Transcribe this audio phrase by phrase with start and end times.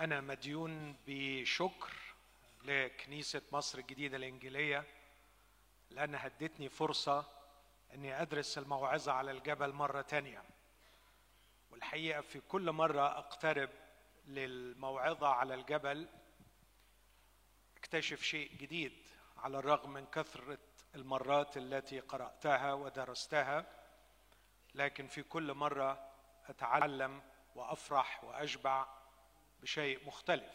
[0.00, 1.92] أنا مديون بشكر
[2.64, 4.84] لكنيسة مصر الجديدة الإنجيلية
[5.90, 7.24] لأنها ادتني فرصة
[7.94, 10.42] أني أدرس الموعظة على الجبل مرة تانية.
[11.70, 13.70] والحقيقة في كل مرة أقترب
[14.26, 16.08] للموعظة على الجبل
[17.76, 18.92] أكتشف شيء جديد
[19.36, 20.58] على الرغم من كثرة
[20.94, 23.66] المرات التي قرأتها ودرستها
[24.74, 26.10] لكن في كل مرة
[26.48, 27.22] أتعلم
[27.54, 28.86] وأفرح وأشبع
[29.62, 30.52] بشيء مختلف.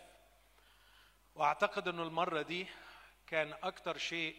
[1.35, 2.67] وأعتقد إنه المرة دي
[3.27, 4.35] كان أكتر شيء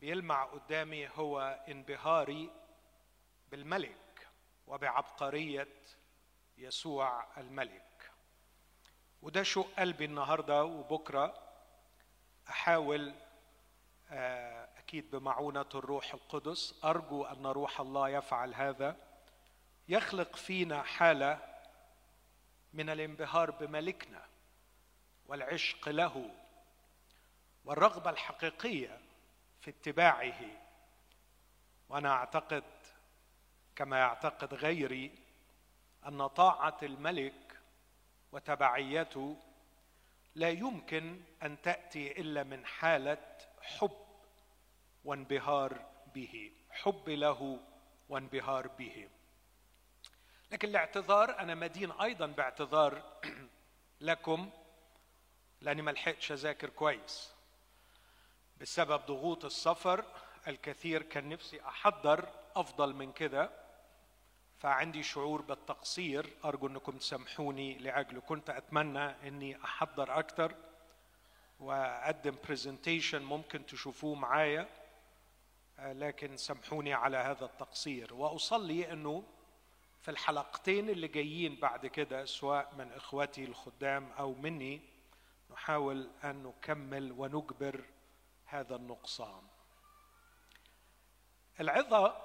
[0.00, 2.50] بيلمع قدامي هو انبهاري
[3.50, 4.28] بالملك
[4.66, 5.68] وبعبقرية
[6.58, 8.10] يسوع الملك.
[9.22, 11.34] وده شوق قلبي النهارده وبكرة
[12.48, 13.14] أحاول
[14.12, 18.96] آه، أكيد بمعونة الروح القدس أرجو أن روح الله يفعل هذا.
[19.88, 21.49] يخلق فينا حالة
[22.72, 24.26] من الانبهار بملكنا
[25.26, 26.30] والعشق له
[27.64, 29.00] والرغبة الحقيقية
[29.60, 30.40] في اتباعه.
[31.88, 32.64] وأنا أعتقد
[33.76, 35.18] كما يعتقد غيري
[36.06, 37.60] أن طاعة الملك
[38.32, 39.36] وتبعيته
[40.34, 44.06] لا يمكن أن تأتي إلا من حالة حب
[45.04, 47.60] وانبهار به حب له
[48.08, 49.08] وانبهار به.
[50.50, 53.02] لكن الاعتذار أنا مدين أيضا باعتذار
[54.00, 54.50] لكم
[55.60, 57.32] لأني ما لحقتش أذاكر كويس.
[58.60, 60.04] بسبب ضغوط السفر
[60.48, 63.50] الكثير كان نفسي أحضر أفضل من كده
[64.58, 66.36] فعندي شعور بالتقصير.
[66.44, 70.54] أرجو أنكم تسامحوني لاجله كنت أتمنى أني أحضر أكتر
[71.60, 74.68] وأقدم برزنتيشن ممكن تشوفوه معايا
[75.78, 78.14] لكن سامحوني على هذا التقصير.
[78.14, 79.24] وأصلي أنه
[80.00, 84.80] في الحلقتين اللي جايين بعد كده سواء من إخواتي الخدام أو مني
[85.50, 87.84] نحاول أن نكمل ونجبر
[88.44, 89.42] هذا النقصان.
[91.60, 92.16] العظة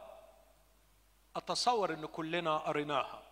[1.35, 3.23] أتصور إن كلنا قريناها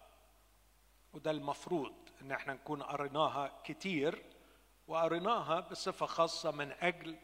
[1.14, 4.24] وده المفروض إن إحنا نكون قريناها كتير
[4.88, 7.18] وقريناها بصفة خاصة من أجل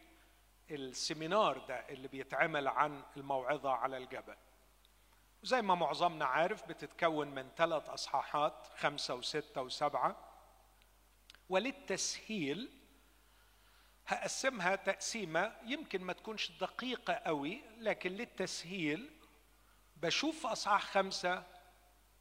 [0.72, 4.36] السيمينار ده اللي بيتعمل عن الموعظة على الجبل.
[5.44, 10.16] وزي ما معظمنا عارف بتتكون من ثلاث أصحاحات خمسة وستة وسبعة.
[11.50, 12.70] وللتسهيل
[14.08, 19.12] هقسمها تقسيمة يمكن ما تكونش دقيقة قوي لكن للتسهيل
[19.98, 21.44] بشوف أصحاح خمسة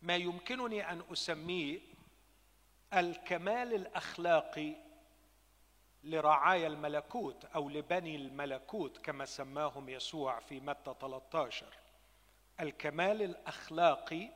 [0.03, 1.81] ما يمكنني أن أسميه
[2.95, 4.75] الكمال الأخلاقي
[6.05, 11.78] لرعايا الملكوت أو لبني الملكوت كما سماهم يسوع في متى 13
[12.61, 14.29] الكمال الأخلاقي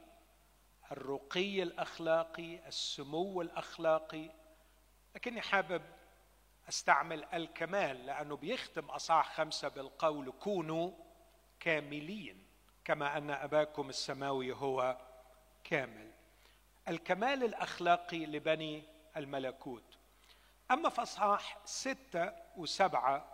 [0.92, 4.30] الرقي الأخلاقي السمو الأخلاقي
[5.14, 5.82] لكني حابب
[6.68, 10.90] أستعمل الكمال لأنه بيختم أصحاح خمسة بالقول كونوا
[11.60, 12.46] كاملين
[12.84, 14.98] كما أن أباكم السماوي هو
[15.64, 16.10] كامل.
[16.88, 18.84] الكمال الأخلاقي لبني
[19.16, 19.98] الملكوت.
[20.70, 23.24] أما في أصحاح ستة وسبعة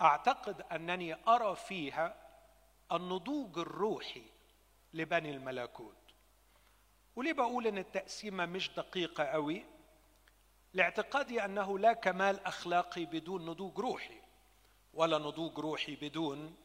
[0.00, 2.27] أعتقد أنني أرى فيها
[2.92, 4.22] النضوج الروحي
[4.94, 5.94] لبني الملكوت.
[7.16, 9.64] وليه بقول إن التقسيمة مش دقيقة قوي؟
[10.74, 14.20] لاعتقادي أنه لا كمال أخلاقي بدون نضوج روحي
[14.94, 16.56] ولا نضوج روحي بدون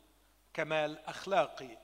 [0.53, 1.77] كمال أخلاقي.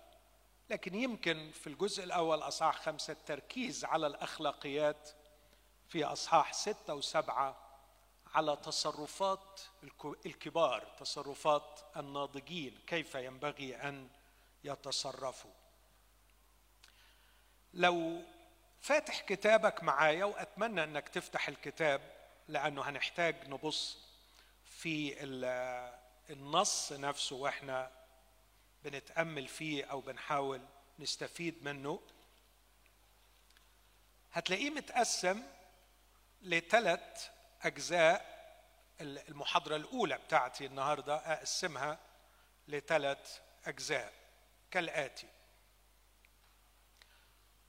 [0.69, 5.09] لكن يمكن في الجزء الأول أصحاح خمسة التركيز على الأخلاقيات
[5.87, 7.57] في أصحاح ستة وسبعة
[8.33, 9.61] على تصرفات
[10.25, 12.79] الكبار تصرفات الناضجين.
[12.87, 14.09] كيف ينبغي أن
[14.63, 15.53] يتصرفوا
[17.73, 18.23] لو
[18.81, 22.01] فاتح كتابك معايا وأتمنى أنك تفتح الكتاب
[22.47, 23.97] لأنه هنحتاج نبص
[24.65, 25.23] في
[26.29, 27.91] النص نفسه وإحنا
[28.83, 30.61] بنتأمل فيه أو بنحاول
[30.99, 32.01] نستفيد منه.
[34.31, 35.43] هتلاقيه متقسم
[36.41, 37.29] لثلاث
[37.61, 38.39] أجزاء
[39.01, 41.99] المحاضرة الأولى بتاعتي النهارده أقسمها
[42.67, 44.13] لثلاث أجزاء.
[44.71, 45.27] كالآتي.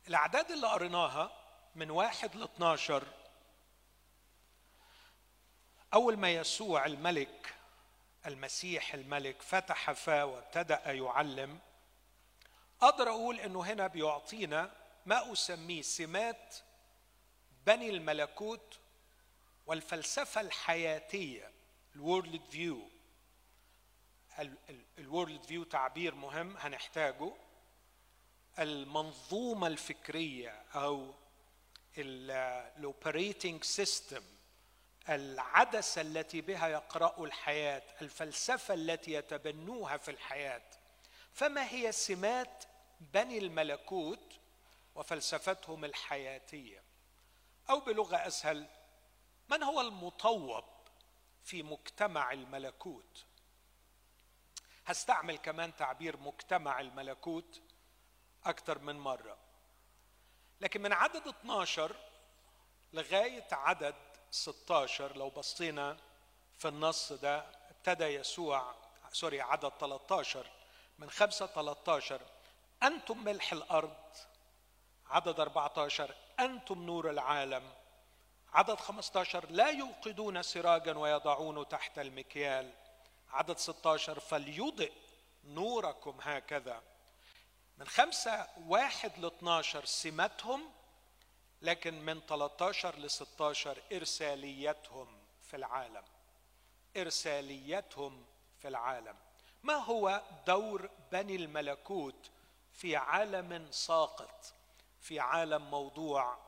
[0.08, 1.32] الأعداد اللي قريناها
[1.75, 3.06] من واحد ل 12
[5.94, 7.55] أول ما يسوع الملك
[8.26, 11.58] المسيح الملك فتح فاه وابتدأ يعلم
[12.82, 14.70] أقدر أقول إنه هنا بيعطينا
[15.06, 16.56] ما أسميه سمات
[17.67, 18.79] بني الملكوت
[19.67, 21.50] والفلسفة الحياتية
[21.96, 22.89] ال worldview
[24.98, 27.32] ال worldview تعبير مهم هنحتاجه.
[28.58, 31.14] المنظومة الفكرية أو
[31.98, 34.22] ال operating system
[35.08, 40.62] العدسة التي بها يقرأوا الحياة الفلسفة التي يتبنوها في الحياة
[41.32, 42.64] فما هي سمات
[43.00, 44.38] بني الملكوت
[44.94, 46.82] وفلسفتهم الحياتية؟
[47.70, 48.66] أو بلغة أسهل
[49.48, 50.64] من هو المطوب
[51.44, 53.25] في مجتمع الملكوت؟
[54.90, 57.60] هستعمل كمان تعبير مجتمع الملكوت
[58.44, 59.37] أكثر من مرة.
[60.60, 61.96] لكن من عدد 12
[62.92, 63.94] لغاية عدد
[64.31, 65.96] 16 لو بصينا
[66.58, 68.75] في النص ده ابتدى يسوع
[69.12, 70.46] سوري عدد 13
[70.98, 72.20] من 5 13
[72.82, 73.96] أنتم ملح الأرض
[75.06, 77.72] عدد 14 أنتم نور العالم
[78.52, 82.72] عدد 15 لا يوقدون سراجا ويضعونه تحت المكيال.
[83.32, 84.92] عدد 16 فليضئ
[85.44, 86.82] نوركم هكذا.
[87.78, 90.72] من خمسة واحد ل 12 سمتهم
[91.62, 96.04] لكن من 13 ل 16 إرساليتهم في العالم.
[96.96, 98.24] إرساليتهم
[98.58, 99.16] في العالم.
[99.62, 102.30] ما هو دور بني الملكوت
[102.72, 104.54] في عالم ساقط
[105.00, 106.38] في عالم موضوع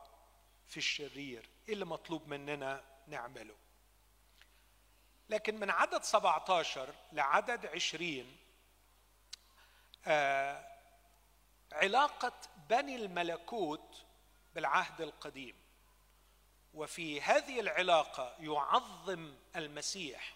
[0.67, 3.55] في الشرير؟ إيه اللي مطلوب مننا نعمله؟
[5.33, 8.37] لكن من عدد 17 لعدد 20
[10.07, 10.65] آه
[11.71, 12.33] علاقة
[12.69, 14.03] بني الملكوت
[14.55, 15.55] بالعهد القديم.
[16.73, 20.33] وفي هذه العلاقة يعظم المسيح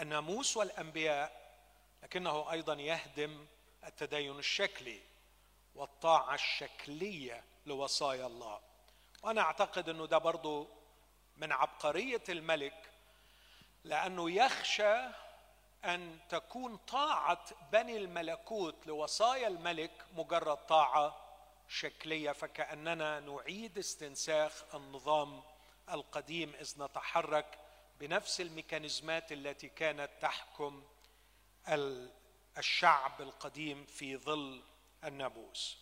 [0.00, 1.56] الناموس والأنبياء
[2.02, 3.46] لكنه أيضا يهدم
[3.86, 5.00] التدين الشكلي
[5.74, 8.60] والطاعة الشكلية لوصايا الله.
[9.22, 10.68] وأنا أعتقد أنه ده برضو
[11.36, 12.90] من عبقرية الملك
[13.86, 14.96] لأنه يخشى
[15.84, 21.16] أن تكون طاعة بني الملكوت لوصايا الملك مجرد طاعة
[21.68, 25.42] شكلية فكأننا نعيد استنساخ النظام
[25.90, 27.58] القديم إذ نتحرك
[28.00, 30.84] بنفس الميكانيزمات التي كانت تحكم
[32.58, 34.62] الشعب القديم في ظل
[35.04, 35.78] الناموس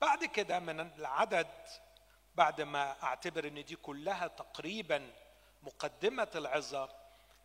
[0.00, 1.48] بعد كده من العدد
[2.34, 5.12] بعد ما أعتبر إن دي كلها تقريبا
[5.62, 6.97] مقدمة العظة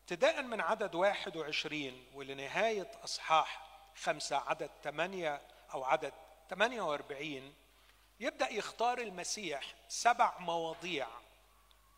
[0.04, 5.42] ابتداء من عدد 21 ولنهاية أصحاح خمسة عدد ثمانية
[5.74, 6.14] أو عدد
[6.50, 7.54] 48
[8.20, 11.08] يبدأ يختار المسيح سبع مواضيع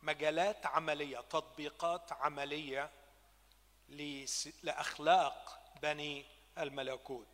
[0.04, 2.90] مجالات عملية تطبيقات عملية
[4.64, 6.26] لأخلاق بني
[6.58, 7.28] الملكوت.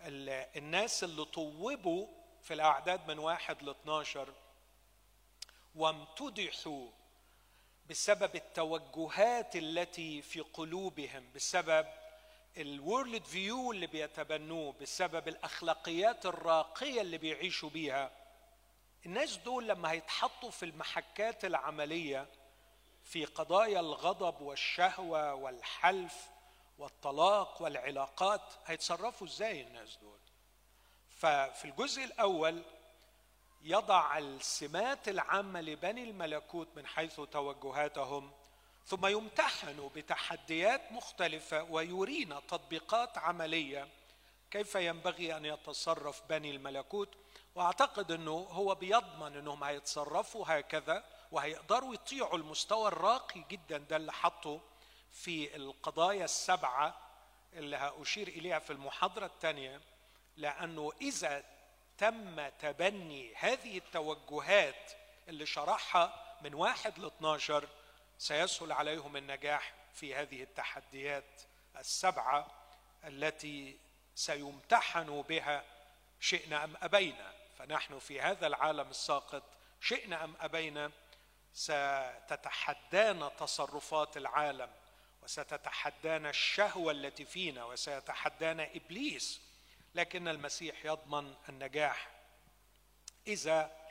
[0.00, 2.06] الناس اللي طوبوا
[2.42, 4.34] في الأعداد من واحد ل 12
[5.74, 6.88] وامتدحوا
[7.90, 11.86] بسبب التوجهات التي في قلوبهم بسبب
[12.56, 18.10] الورلد فيو اللي بيتبنوه بسبب الأخلاقيات الراقية اللي بيعيشوا بيها.
[19.06, 22.26] الناس دول لما هيتحطوا في المحكات العملية
[23.04, 26.30] في قضايا الغضب والشهوة والحلف
[26.78, 30.18] والطلاق والعلاقات هيتصرفوا إزاي الناس دول؟
[31.10, 32.62] ففي الجزء الأول
[33.66, 38.32] يضع السمات العامة لبني الملكوت من حيث توجهاتهم
[38.86, 43.88] ثم يمتحن بتحديات مختلفة ويرينا تطبيقات عملية.
[44.50, 47.08] كيف ينبغي أن يتصرف بني الملكوت؟
[47.54, 54.60] وأعتقد أنه هو بيضمن أنهم هيتصرفوا هكذا وهيقدروا يطيعوا المستوى الراقي جدا ده اللي حطه
[55.12, 57.00] في القضايا السبعة
[57.52, 59.80] اللي هأشير إليها في المحاضرة الثانية
[60.36, 61.53] لأنه إذا
[61.98, 64.92] تم تبني هذه التوجهات
[65.28, 67.68] اللي شرحها من واحد ل 12
[68.18, 71.42] سيسهل عليهم النجاح في هذه التحديات
[71.76, 72.50] السبعة
[73.04, 73.78] التي
[74.14, 75.64] سيمتحنوا بها
[76.20, 77.32] شئنا أم أبينا.
[77.58, 79.42] فنحن في هذا العالم الساقط
[79.80, 80.90] شئنا أم أبينا
[81.54, 84.70] ستتحدانا تصرفات العالم
[85.22, 89.40] وستتحدانا الشهوة التي فينا وسيتحدانا إبليس
[89.94, 92.10] لكن المسيح يضمن النجاح.
[93.26, 93.84] إذا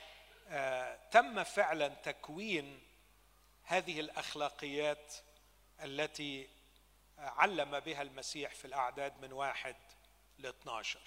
[0.47, 2.79] آه، تم فعلا تكوين
[3.63, 5.13] هذه الأخلاقيات
[5.83, 6.49] التي
[7.17, 9.75] علم بها المسيح في الأعداد من واحد
[10.39, 10.99] ل 12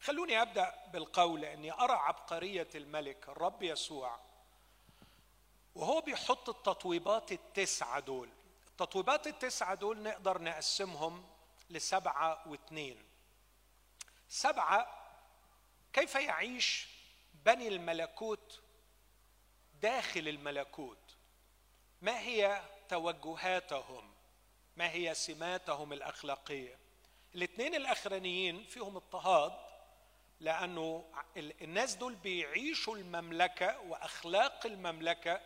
[0.00, 4.20] خلوني أبدأ بالقول اني أرى عبقرية الملك الرب يسوع
[5.74, 8.28] وهو بيحط التطويبات التسعة دول.
[8.70, 11.24] التطويبات التسعة دول نقدر نقسمهم
[11.70, 13.11] لسبعة واثنين
[14.32, 14.86] سبعة
[15.92, 16.88] كيف يعيش
[17.34, 18.60] بني الملكوت
[19.82, 21.16] داخل الملكوت؟
[22.02, 24.14] ما هي توجهاتهم؟
[24.76, 26.78] ما هي سماتهم الأخلاقية؟
[27.34, 29.52] الاثنين الأخرانيين فيهم اضطهاد
[30.40, 31.04] لأنه
[31.36, 35.40] الناس دول بيعيشوا المملكة وأخلاق المملكة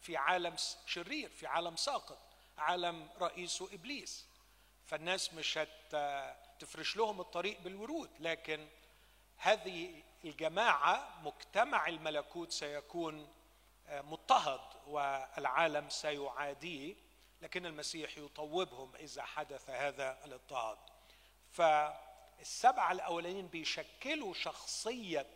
[0.00, 0.56] في عالم
[0.86, 2.18] شرير في عالم ساقط
[2.58, 4.26] عالم رئيسه إبليس.
[4.86, 5.58] فالناس مش
[6.62, 8.68] هتفرش لهم الطريق بالورود لكن
[9.36, 13.28] هذه الجماعة مجتمع الملكوت سيكون
[13.90, 16.94] مضطهد والعالم سيعاديه
[17.42, 20.78] لكن المسيح يطوبهم إذا حدث هذا الاضطهاد.
[21.50, 25.26] فالسبعة الاولين بيشكلوا شخصية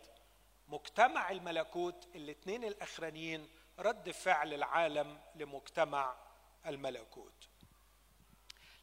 [0.67, 6.15] مجتمع الملكوت الاثنين الأخرانيين رد فعل العالم لمجتمع
[6.65, 7.47] الملكوت.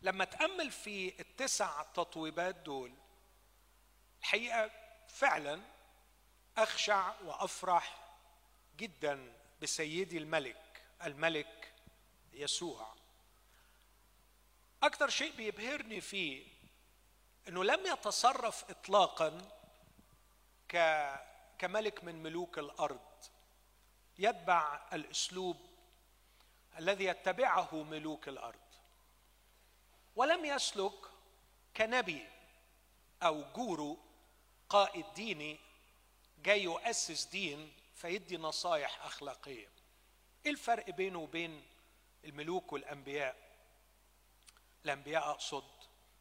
[0.04, 2.92] لما تأمل في التسع تطويبات دول
[4.20, 4.70] الحقيقة
[5.08, 5.60] فعلا
[6.58, 8.14] أخشع وأفرح
[8.76, 9.32] جدا
[9.62, 11.72] بسيدي الملك الملك
[12.32, 12.94] يسوع.
[14.82, 16.46] أكثر شيء بيبهرني فيه
[17.48, 19.38] إنه لم يتصرف اطلاقا
[21.58, 23.24] كملك من ملوك الأرض.
[24.18, 25.56] يتبع الأسلوب
[26.78, 28.63] الذي يتبعه ملوك الأرض.
[30.16, 31.10] ولم يسلك
[31.76, 32.26] كنبي
[33.22, 33.98] أو جورو
[34.68, 35.58] قائد ديني
[36.38, 39.68] جاي يؤسس دين فيدي نصايح أخلاقية.
[40.46, 41.62] إيه الفرق بينه وبين
[42.24, 43.36] الملوك والأنبياء؟
[44.84, 45.64] الأنبياء أقصد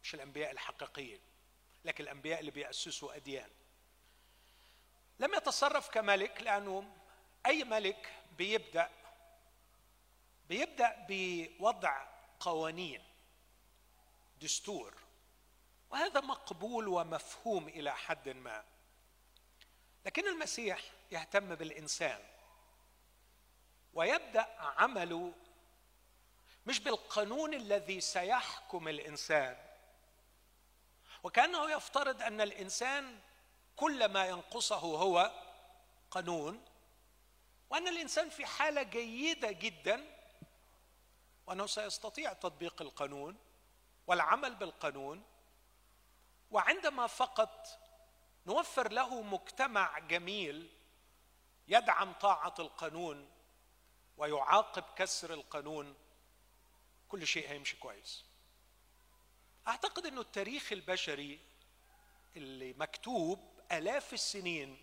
[0.02, 1.20] مش الأنبياء الحقيقيين
[1.84, 3.50] لكن الأنبياء اللي بيأسسوا أديان.
[5.20, 6.92] لم يتصرف كملك لأنه
[7.46, 8.90] أي ملك بيبدأ
[10.48, 12.06] بيبدأ بوضع
[12.40, 13.02] قوانين.
[14.44, 14.94] دستور.
[15.90, 18.64] وهذا مقبول ومفهوم إلى حد ما.
[20.06, 22.20] لكن المسيح يهتم بالإنسان.
[23.94, 25.32] ويبدأ عمله
[26.66, 29.56] مش بالقانون الذي سيحكم الإنسان.
[31.22, 33.18] وكأنه يفترض أن الإنسان
[33.76, 35.32] كل ما ينقصه هو
[36.10, 36.64] قانون
[37.70, 40.04] وأن الإنسان في حالة جيدة جدا
[41.46, 43.43] وأنه سيستطيع تطبيق القانون.
[44.06, 45.22] والعمل بالقانون
[46.50, 47.80] وعندما فقط
[48.46, 50.70] نوفر له مجتمع جميل
[51.68, 53.30] يدعم طاعة القانون
[54.16, 55.94] ويعاقب كسر القانون
[57.08, 58.24] كل شيء هيمشي كويس.
[59.68, 61.40] أعتقد إنه التاريخ البشري
[62.36, 64.82] اللي مكتوب آلاف السنين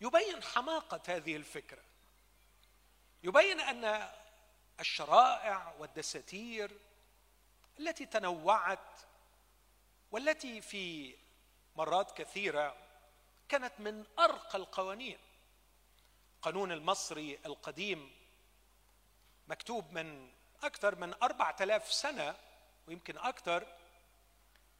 [0.00, 1.82] يبين حماقة هذه الفكرة.
[3.22, 4.10] يبين أن
[4.80, 6.80] الشرائع والدساتير
[7.78, 9.00] التي تنوعت
[10.10, 11.14] والتي في
[11.76, 12.76] مرات كثيرة
[13.48, 15.18] كانت من أرقى القوانين.
[16.36, 18.12] القانون المصري القديم
[19.48, 20.30] مكتوب من
[20.62, 22.36] أكثر من أربعة آلاف سنة
[22.88, 23.66] ويمكن أكثر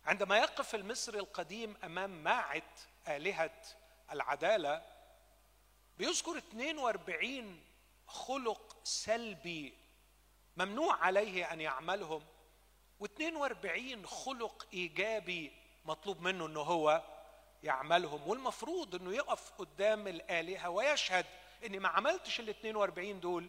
[0.04, 2.62] عندما يقف المصري القديم أمام ماعة
[3.08, 3.62] آلهة
[4.12, 4.82] العدالة
[5.98, 7.60] بيذكر 42
[8.06, 9.74] خلق سلبي
[10.56, 12.24] ممنوع عليه أن يعملهم.
[13.04, 15.52] و42 خلق إيجابي
[15.84, 17.02] مطلوب منه أنه هو
[17.62, 21.26] يعملهم والمفروض أنه يقف قدام الآلهة ويشهد
[21.64, 23.48] أني ما عملتش ال 42 دول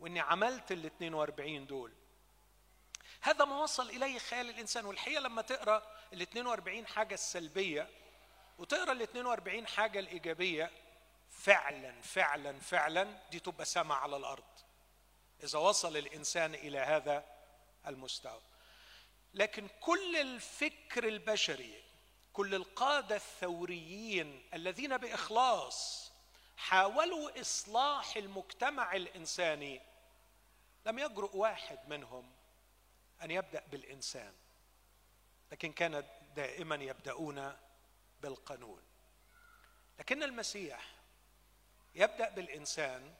[0.00, 1.92] وإني عملت ال 42 دول.
[3.20, 5.82] هذا ما وصل إليه خيال الإنسان والحقيقة لما تقرأ
[6.12, 7.88] ال 42 حاجة السلبية
[8.58, 10.70] وتقرأ ال 42 حاجة الإيجابية
[11.30, 14.44] فعلا فعلا فعلا دي تبقى سما على الأرض.
[15.44, 17.24] إذا وصل الإنسان إلى هذا
[17.86, 18.40] المستوى.
[19.34, 21.82] لكن كل الفكر البشري
[22.32, 26.12] كل القادة الثوريين الذين بإخلاص
[26.56, 29.80] حاولوا إصلاح المجتمع الإنساني
[30.86, 32.32] لم يجرؤ واحد منهم
[33.22, 34.34] أن يبدأ بالإنسان
[35.52, 36.04] لكن كان
[36.36, 37.56] دائما يبدأون
[38.20, 38.82] بالقانون.
[39.98, 40.94] لكن المسيح
[41.94, 43.14] يبدأ بالإنسان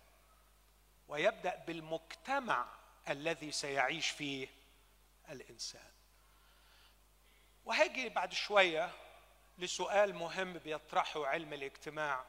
[1.09, 2.69] ويبدأ بالمجتمع
[3.09, 4.49] الذي سيعيش فيه
[5.29, 5.93] الإنسان.
[7.65, 8.91] وهاجي بعد شوية
[9.59, 12.25] لسؤال مهم بيطرحه علم الاجتماع.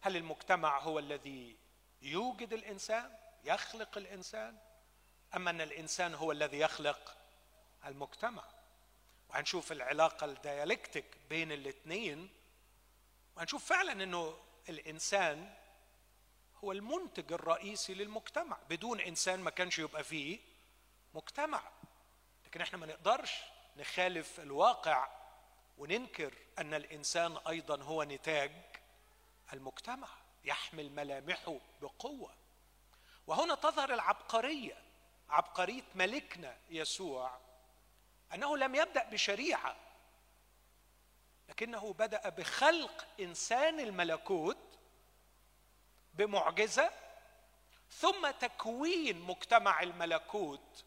[0.00, 1.56] هل المجتمع هو الذي
[2.02, 4.58] يوجد الإنسان يخلق الإنسان
[5.36, 7.16] اما أن الإنسان هو الذي يخلق
[7.86, 8.44] المجتمع؟
[9.28, 12.28] وهنشوف العلاقة الديالكتيك بين الاثنين
[13.36, 14.38] وهنشوف فعلا إنه
[14.68, 15.54] الإنسان
[16.64, 18.58] هو المنتج الرئيسي للمجتمع.
[18.70, 20.38] بدون إنسان ما كانش يبقى فيه
[21.14, 21.62] مجتمع.
[22.46, 23.32] لكن إحنا ما نقدرش
[23.76, 25.08] نخالف الواقع
[25.78, 28.52] وننكر أن الإنسان أيضا هو نتاج
[29.52, 30.08] المجتمع
[30.44, 32.34] يحمل ملامحه بقوة.
[33.26, 34.82] وهنا تظهر العبقرية
[35.28, 37.38] عبقرية ملكنا يسوع
[38.34, 39.76] أنه لم يبدأ بشريعة
[41.48, 44.78] لكنه بدأ بخلق إنسان الملكوت
[46.14, 46.90] بمعجزة
[47.90, 50.84] ثم تكوين مجتمع الملكوت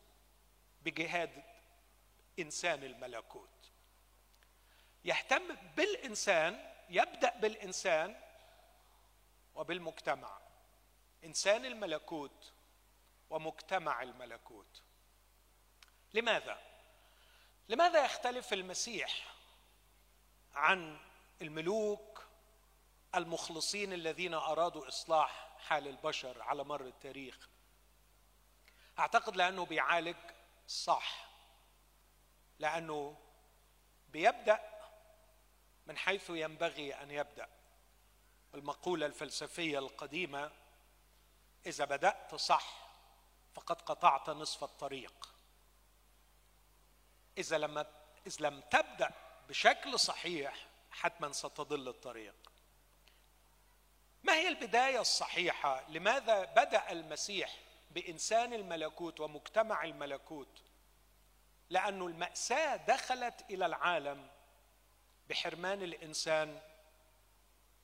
[0.81, 1.43] بجهاد
[2.39, 3.71] إنسان الملكوت.
[5.05, 8.21] يهتم بالإنسان يبدأ بالإنسان
[9.55, 10.39] وبالمجتمع.
[11.23, 12.53] إنسان الملكوت
[13.29, 14.83] ومجتمع الملكوت.
[16.13, 16.61] لماذا؟
[17.69, 19.33] لماذا يختلف المسيح
[20.53, 20.99] عن
[21.41, 22.25] الملوك
[23.15, 27.49] المخلصين الذين أرادوا إصلاح حال البشر على مر التاريخ؟
[28.99, 30.17] أعتقد لأنه بيعالج
[30.67, 31.24] صح.
[32.59, 33.17] لأنه
[34.09, 34.59] بيبدأ
[35.85, 37.49] من حيث ينبغي أن يبدأ.
[38.53, 40.51] المقولة الفلسفية القديمة
[41.65, 42.87] إذا بدأت صح
[43.53, 45.35] فقد قطعت نصف الطريق.
[47.37, 47.77] إذا لم
[48.27, 49.11] إذا لم تبدأ
[49.49, 52.51] بشكل صحيح حتما ستضل الطريق.
[54.23, 57.59] ما هي البداية الصحيحة؟ لماذا بدأ المسيح
[57.91, 60.64] بإنسان الملكوت ومجتمع الملكوت؟
[61.69, 64.29] لأنه المأساة دخلت إلى العالم
[65.29, 66.61] بحرمان الإنسان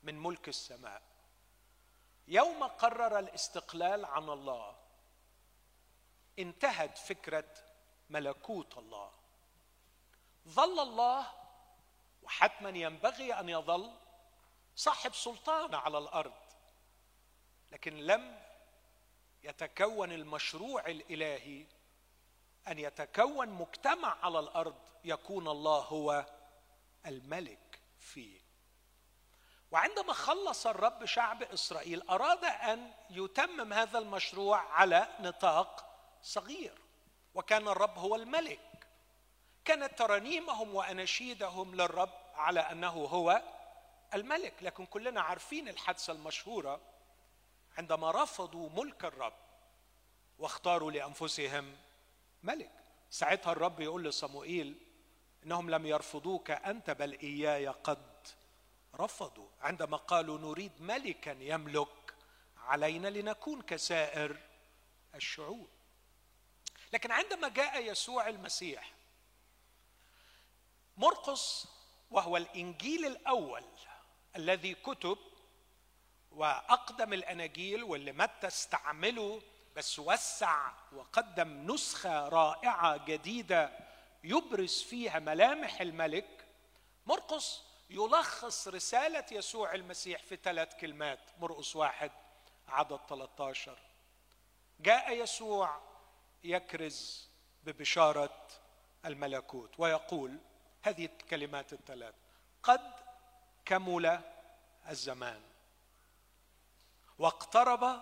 [0.03, 1.01] من ملك السماء.
[2.27, 4.75] يوم قرر الاستقلال عن الله
[6.39, 7.53] انتهت فكرة
[8.09, 9.11] ملكوت الله.
[10.47, 11.27] ظل الله
[12.23, 13.91] وحتما ينبغي أن يظل
[14.75, 16.33] صاحب سلطان على الأرض.
[17.71, 18.41] لكن لم
[19.43, 21.65] يتكون المشروع الإلهي
[22.67, 26.25] أن يتكون مجتمع على الأرض يكون الله هو
[27.05, 28.41] الملك فيه.
[29.71, 35.85] وعندما خلص الرب شعب إسرائيل أراد أن يتمم هذا المشروع على نطاق
[36.21, 36.77] صغير
[37.33, 38.87] وكان الرب هو الملك.
[39.65, 43.41] كانت ترانيمهم وأناشيدهم للرب على أنه هو
[44.13, 44.53] الملك.
[44.61, 46.81] لكن كلنا عارفين الحادثة المشهورة
[47.77, 49.33] عندما رفضوا ملك الرب
[50.37, 51.77] واختاروا لأنفسهم
[52.43, 52.71] ملك.
[53.09, 54.75] ساعتها الرب يقول لصموئيل
[55.43, 58.27] إنهم لم يرفضوك أنت بل إياي قد
[58.95, 59.49] رفضوا.
[59.61, 62.13] عندما قالوا نريد ملكا يملك
[62.57, 64.37] علينا لنكون كسائر
[65.15, 65.67] الشعوب.
[66.93, 68.93] لكن عندما جاء يسوع المسيح
[70.97, 71.67] مرقس
[72.11, 73.63] وهو الإنجيل الأول
[74.35, 75.17] الذي كتب
[76.31, 79.41] وأقدم الأناجيل واللي متى استعمله
[79.75, 83.71] بس وسع وقدم نسخة رائعة جديدة
[84.23, 86.45] يبرز فيها ملامح الملك.
[87.05, 91.19] مرقس يلخص رسالة يسوع المسيح في ثلاث كلمات.
[91.39, 92.11] مرقس واحد
[92.67, 93.77] عدد 13
[94.79, 95.81] جاء يسوع
[96.43, 97.29] يكرز
[97.63, 98.47] ببشارة
[99.05, 100.37] الملكوت ويقول
[100.81, 102.15] هذه الكلمات الثلاث.
[102.63, 102.93] قد
[103.65, 104.21] كمل
[104.89, 105.41] الزمان
[107.19, 108.01] واقترب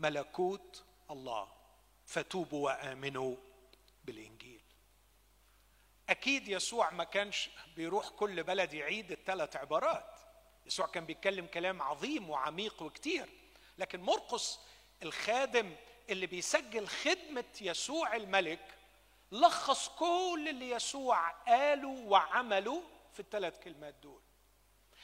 [0.00, 1.48] ملكوت الله.
[2.06, 3.36] فتوبوا وآمنوا
[4.04, 4.62] بالإنجيل.
[6.08, 10.20] أكيد يسوع ما كانش بيروح كل بلد يعيد الثلاث عبارات.
[10.66, 13.28] يسوع كان بيتكلم كلام عظيم وعميق وكتير.
[13.78, 14.58] لكن مرقس
[15.02, 15.76] الخادم
[16.10, 18.74] اللي بيسجل خدمة يسوع الملك
[19.32, 22.82] لخص كل اللي يسوع قاله وعمله
[23.12, 24.22] في الثلاث كلمات دول.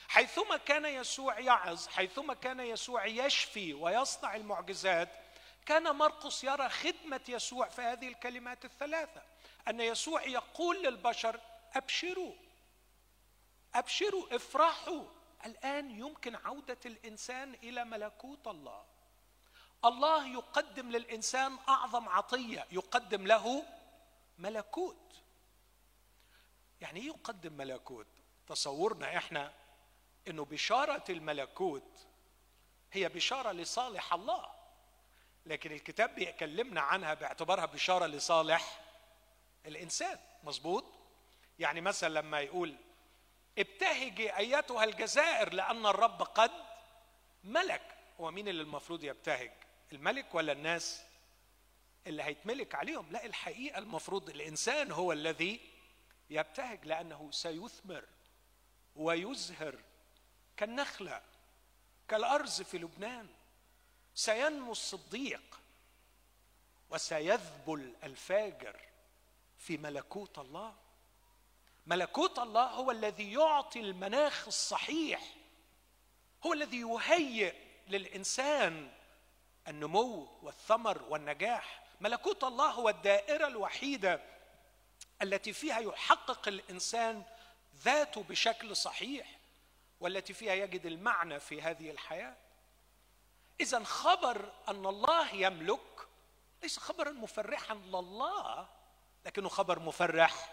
[0.08, 5.08] حيثما كان يسوع يعظ حيثما كان يسوع يشفي ويصنع المعجزات
[5.66, 9.22] كان مرقس يرى خدمة يسوع في هذه الكلمات الثلاثة.
[9.68, 11.40] أن يسوع يقول للبشر
[11.74, 12.34] أبشروا.
[13.74, 15.04] أبشروا افرحوا.
[15.46, 18.84] الآن يمكن عودة الإنسان إلى ملكوت الله.
[19.84, 23.62] الله يقدم للإنسان أعظم عطية يقدم له
[24.38, 25.22] ملكوت.
[26.80, 28.06] يعني إيه يقدم ملكوت؟
[28.48, 29.52] تصورنا إحنا
[30.28, 32.06] إنه بشارة الملكوت
[32.92, 34.50] هي بشارة لصالح الله.
[35.46, 38.80] لكن الكتاب بيكلمنا عنها باعتبارها بشارة لصالح
[39.66, 40.18] الإنسان.
[40.44, 40.84] مظبوط؟
[41.58, 42.76] يعني مثلا لما يقول
[43.58, 46.50] ابتهجي أيتها الجزائر لأن الرب قد
[47.44, 47.82] ملك.
[48.20, 49.52] هو مين اللي المفروض يبتهج؟
[49.92, 51.02] الملك ولا الناس
[52.06, 55.60] اللي هيتملك عليهم؟ لا الحقيقة المفروض الإنسان هو الذي
[56.30, 58.04] يبتهج لأنه سيثمر
[58.96, 59.74] ويزهر
[60.56, 61.22] كالنخلة
[62.08, 63.28] كالأرز في لبنان
[64.14, 65.60] سينمو الصديق
[66.90, 68.80] وسيذبل الفاجر
[69.58, 70.74] في ملكوت الله.
[71.86, 75.22] ملكوت الله هو الذي يعطي المناخ الصحيح
[76.46, 77.54] هو الذي يهيئ
[77.88, 78.90] للإنسان
[79.68, 81.82] النمو والثمر والنجاح.
[82.00, 84.22] ملكوت الله هو الدائرة الوحيدة
[85.22, 87.22] التي فيها يحقق الإنسان
[87.84, 89.35] ذاته بشكل صحيح.
[90.00, 92.36] والتي فيها يجد المعنى في هذه الحياة.
[93.60, 96.08] اذا خبر أن الله يملك
[96.62, 98.68] ليس خبرا مفرحا لله
[99.26, 100.52] لكنه خبر مفرح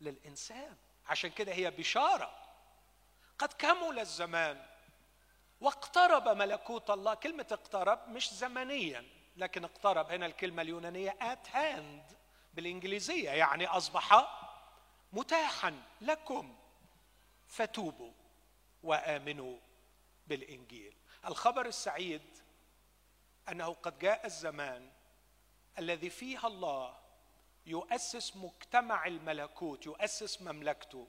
[0.00, 0.76] للإنسان.
[1.06, 2.34] عشان كده هي بشارة.
[3.38, 4.66] قد كمل الزمان
[5.60, 7.14] واقترب ملكوت الله.
[7.14, 9.04] كلمة اقترب مش زمنيا
[9.36, 10.10] لكن اقترب.
[10.10, 12.14] هنا الكلمة اليونانية at hand
[12.54, 14.28] بالإنجليزية يعني أصبح
[15.12, 16.56] متاحا لكم.
[17.46, 18.12] فتوبوا.
[18.88, 19.58] وآمنوا
[20.26, 20.94] بالإنجيل.
[21.26, 22.22] الخبر السعيد
[23.48, 24.90] أنه قد جاء الزمان
[25.78, 26.96] الذي فيه الله
[27.66, 31.06] يؤسس مجتمع الملكوت يؤسس مملكته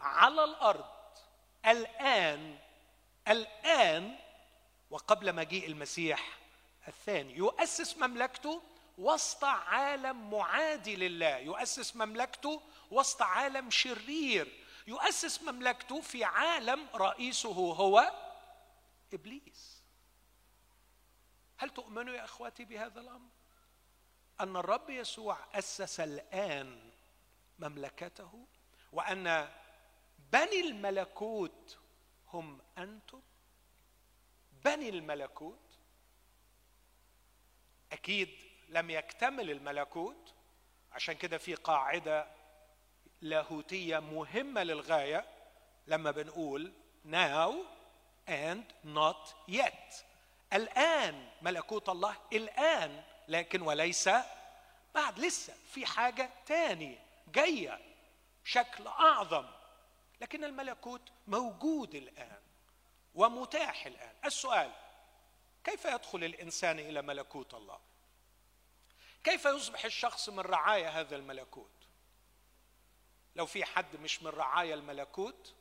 [0.00, 0.86] على الأرض
[1.66, 2.58] الآن
[3.28, 4.16] الآن
[4.90, 6.38] وقبل مجيء المسيح
[6.88, 7.36] الثاني.
[7.36, 8.62] يؤسس مملكته
[8.98, 11.36] وسط عالم معادي لله.
[11.38, 18.12] يؤسس مملكته وسط عالم شرير يؤسس مملكته في عالم رئيسه هو
[19.12, 19.82] إبليس.
[21.56, 23.30] هل تؤمنوا يا إخواتي بهذا الأمر؟
[24.40, 26.90] أن الرب يسوع أسس الآن
[27.58, 28.46] مملكته
[28.92, 29.48] وأن
[30.32, 31.78] بني الملكوت
[32.28, 33.22] هم أنتم؟
[34.64, 35.78] بني الملكوت
[37.92, 38.28] أكيد
[38.68, 40.34] لم يكتمل الملكوت
[40.92, 42.37] عشان كده في قاعدة
[43.20, 45.24] لاهوتية مهمة للغاية
[45.86, 46.72] لما بنقول
[47.04, 47.52] now
[48.28, 49.94] and not yet.
[50.52, 54.10] الآن ملكوت الله الآن لكن وليس
[54.94, 57.80] بعد لسه في حاجة تاني جاية
[58.44, 59.46] شكل أعظم.
[60.20, 62.40] لكن الملكوت موجود الآن
[63.14, 64.14] ومتاح الآن.
[64.24, 64.72] السؤال
[65.64, 67.80] كيف يدخل الإنسان إلى ملكوت الله؟
[69.24, 71.77] كيف يصبح الشخص من رعايا هذا الملكوت؟
[73.38, 75.54] لو في حد مش من رعايا الملكوت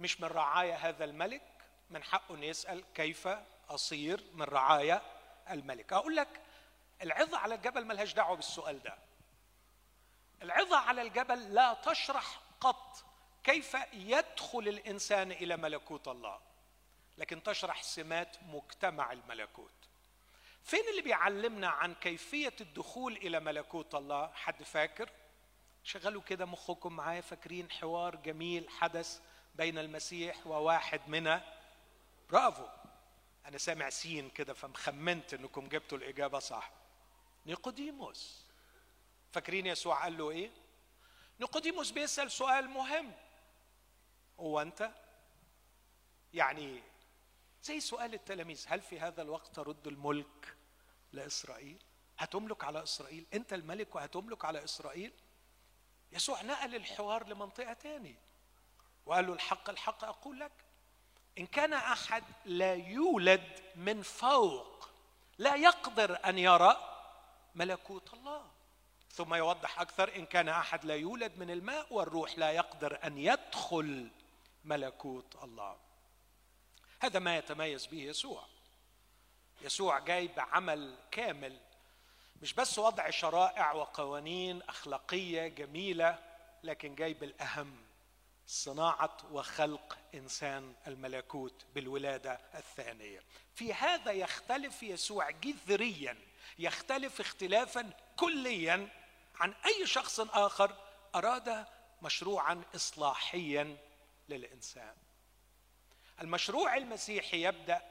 [0.00, 1.42] مش من رعايا هذا الملك
[1.90, 3.28] من حقه ان يسأل كيف
[3.68, 5.02] أصير من رعايا
[5.50, 5.92] الملك.
[5.92, 6.40] أقول لك
[7.02, 8.98] العظة على الجبل ملهاش دعوة بالسؤال ده.
[10.42, 13.04] العظة على الجبل لا تشرح قط
[13.44, 16.40] كيف يدخل الإنسان إلى ملكوت الله
[17.18, 19.88] لكن تشرح سمات مجتمع الملكوت.
[20.62, 25.10] فين اللي بيعلمنا عن كيفية الدخول إلى ملكوت الله؟ حد فاكر؟
[25.84, 29.20] شغلوا كده مخكم معايا فاكرين حوار جميل حدث
[29.54, 31.40] بين المسيح وواحد من
[32.30, 32.66] برافو.
[33.46, 36.70] أنا سامع سين كده فمخمنت إنكم جبتوا الإجابة صح.
[37.46, 38.44] نيقوديموس.
[39.32, 40.50] فاكرين يسوع قال له إيه؟
[41.40, 43.12] نيقوديموس بيسأل سؤال مهم.
[44.40, 44.90] هو أنت؟
[46.34, 46.82] يعني
[47.62, 50.56] زي سؤال التلاميذ هل في هذا الوقت ترد الملك
[51.12, 51.82] لإسرائيل؟
[52.18, 55.12] هتملك على إسرائيل؟ أنت الملك وهتملك على إسرائيل؟
[56.14, 58.16] يسوع نقل الحوار لمنطقة تاني.
[59.06, 60.52] وقال له الحق الحق أقول لك.
[61.38, 64.88] إن كان أحد لا يولد من فوق
[65.38, 66.76] لا يقدر أن يرى
[67.54, 68.50] ملكوت الله.
[69.10, 74.10] ثم يوضح أكثر إن كان أحد لا يولد من الماء والروح لا يقدر أن يدخل
[74.64, 75.76] ملكوت الله.
[77.00, 78.46] هذا ما يتميز به يسوع.
[79.62, 81.60] يسوع جاي بعمل كامل
[82.44, 86.18] مش بس وضع شرائع وقوانين أخلاقية جميلة
[86.62, 87.76] لكن جاي بالاهم
[88.46, 93.20] صناعة وخلق إنسان الملكوت بالولادة الثانية.
[93.54, 96.16] في هذا يختلف يسوع جذريا
[96.58, 98.88] يختلف اختلافا كليا
[99.40, 100.76] عن أي شخص آخر
[101.14, 101.66] أراد
[102.02, 103.76] مشروعا اصلاحيا
[104.28, 104.96] للإنسان.
[106.20, 107.82] المشروع المسيحي يبدأ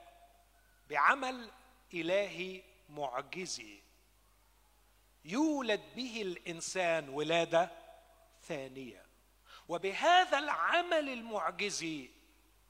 [0.90, 1.52] بعمل
[1.94, 3.83] إلهي معجزي.
[5.26, 7.72] يولد به الإنسان ولادة
[8.48, 9.06] ثانية.
[9.68, 12.10] وبهذا العمل المعجزي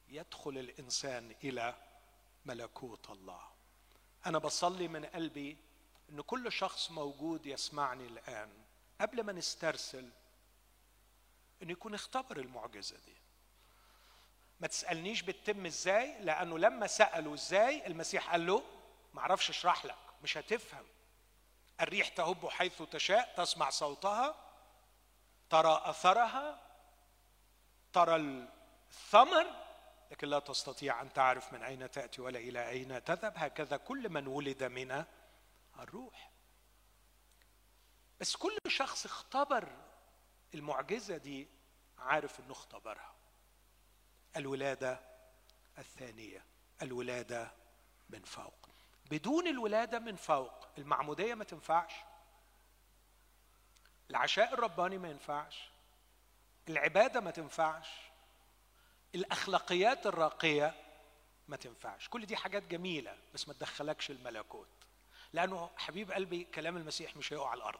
[0.10, 1.76] يدخل الإنسان إلى
[2.46, 3.42] ملكوت الله.
[4.26, 5.58] أنا بصلي من قلبي
[6.10, 8.50] إن كل شخص موجود يسمعني الآن
[9.02, 10.10] قبل ما نسترسل
[11.64, 13.16] إن يكون اختبر المعجزة دي.
[14.60, 18.64] ما تسألنيش بتتم إزاي لأنه لما سألوا إزاي المسيح قال له
[19.14, 20.86] ما أعرفش أشرح لك مش هتفهم.
[21.84, 24.36] الريح تهب حيث تشاء تسمع صوتها
[25.50, 26.62] ترى أثرها
[27.94, 29.64] ترى الثمر
[30.12, 33.34] لكن لا تستطيع أن تعرف من أين تأتي ولا إلى أين تذهب.
[33.36, 35.06] هكذا كل من ولد من
[35.80, 36.32] الروح.
[38.20, 39.70] بس كل شخص اختبر
[40.54, 41.48] المعجزة دي
[41.98, 43.16] عارف إنه اختبرها.
[44.38, 45.00] الولادة
[45.78, 46.46] الثانية
[46.82, 47.52] الولادة
[48.10, 48.63] من فوق.
[49.12, 50.68] بدون الولادة من فوق.
[50.78, 51.94] المعمودية ما تنفعش.
[54.10, 55.70] العشاء الرباني ما ينفعش.
[56.70, 57.90] العبادة ما تنفعش.
[59.16, 60.76] الأخلاقيات الراقية
[61.48, 62.10] ما تنفعش.
[62.10, 64.68] كل دي حاجات جميلة بس ما تدخلكش الملكوت.
[65.34, 67.80] لأنه حبيب قلبي كلام المسيح مش هيقع على الأرض.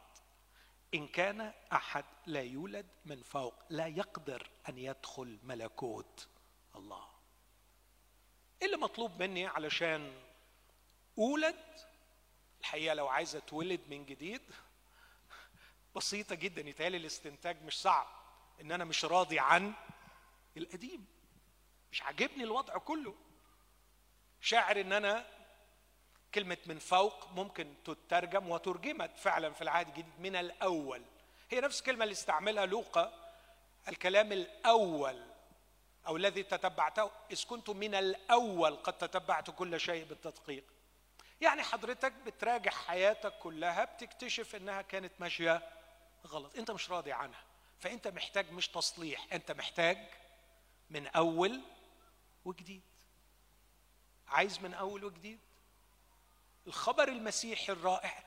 [0.94, 6.28] إن كان أحد لا يولد من فوق لا يقدر أن يدخل ملكوت
[6.76, 7.08] الله.
[8.62, 10.14] إيه اللي مطلوب مني علشان
[11.18, 11.56] اولد
[12.60, 14.42] الحقيقة لو عايز اتولد من جديد
[15.96, 18.08] بسيطة جدا يتهيألي الاستنتاج مش صعب
[18.62, 19.74] إن أنا مش راضي عن
[20.58, 21.06] القديم.
[21.92, 23.16] مش عاجبني الوضع كله.
[24.42, 25.26] شاعر إن أنا
[26.34, 31.02] كلمة من فوق ممكن تترجم وترجمت فعلا في العهد الجديد من الأول.
[31.50, 33.34] هي نفس الكلمة اللي استعملها لوقا
[33.88, 35.24] الكلام الأول
[36.08, 40.73] أو الذي تتبعته إذ كنت من الأول قد تتبعت كل شيء بالتدقيق.
[41.44, 45.70] يعني حضرتك بتراجع حياتك كلها بتكتشف إنها كانت ماشية
[46.28, 46.56] غلط.
[46.58, 47.44] أنت مش راضي عنها
[47.80, 49.98] فأنت محتاج مش تصليح أنت محتاج
[50.90, 51.62] من أول
[52.46, 52.82] وجديد.
[54.28, 55.40] عايز من أول وجديد؟
[56.68, 58.24] الخبر المسيحي الرائع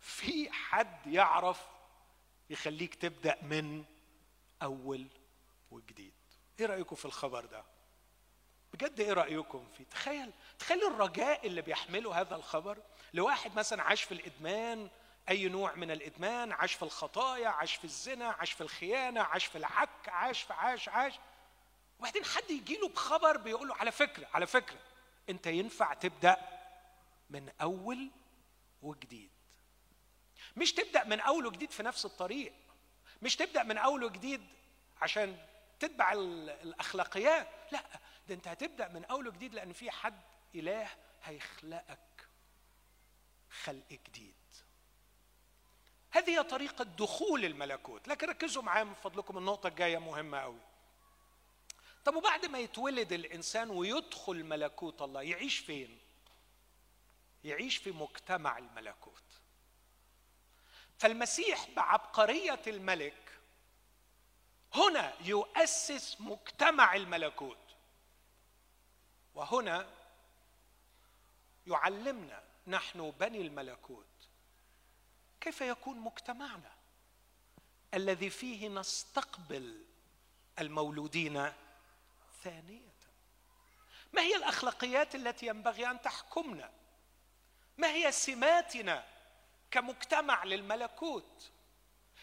[0.00, 1.66] في حد يعرف
[2.50, 3.84] يخليك تبدأ من
[4.62, 5.06] أول
[5.70, 6.12] وجديد.
[6.60, 7.64] إيه رأيكم في الخبر ده؟
[8.74, 12.78] بجد إيه رأيكم فيه؟ تخيل تخيل الرجاء اللي بيحمله هذا الخبر
[13.14, 14.90] لواحد مثلا عاش في الإدمان
[15.28, 19.58] أي نوع من الإدمان عاش في الخطايا عاش في الزنا عاش في الخيانة عاش في
[19.58, 21.14] العك عاش في عاش عاش.
[21.98, 24.78] وبعدين حد يجي له بخبر بيقول له على فكرة على فكرة
[25.28, 26.36] أنت ينفع تبدأ
[27.30, 28.10] من أول
[28.82, 29.30] وجديد.
[30.56, 32.52] مش تبدأ من أول وجديد في نفس الطريق
[33.22, 34.46] مش تبدأ من أول وجديد
[35.02, 35.36] عشان
[35.80, 37.84] تتبع الأخلاقيات لا
[38.32, 40.20] ده انت هتبدأ من أول وجديد لأن في حد
[40.54, 40.88] إله
[41.24, 42.28] هيخلقك
[43.50, 44.34] خلق جديد.
[46.10, 48.08] هذه هي طريقة دخول الملكوت.
[48.08, 50.60] لكن ركزوا معايا من فضلكم النقطة الجاية مهمة قوي
[52.04, 55.98] طب وبعد ما يتولد الإنسان ويدخل ملكوت الله يعيش فين؟
[57.44, 59.22] يعيش في مجتمع الملكوت.
[60.98, 63.38] فالمسيح بعبقرية الملك
[64.74, 67.61] هنا يؤسس مجتمع الملكوت.
[69.34, 69.86] وهنا
[71.66, 74.06] يعلمنا نحن بني الملكوت
[75.40, 76.72] كيف يكون مجتمعنا
[77.94, 79.84] الذي فيه نستقبل
[80.58, 81.52] المولودين
[82.42, 82.92] ثانية.
[84.12, 86.70] ما هي الأخلاقيات التي ينبغي أن تحكمنا؟
[87.78, 89.04] ما هي سماتنا
[89.70, 91.50] كمجتمع للملكوت؟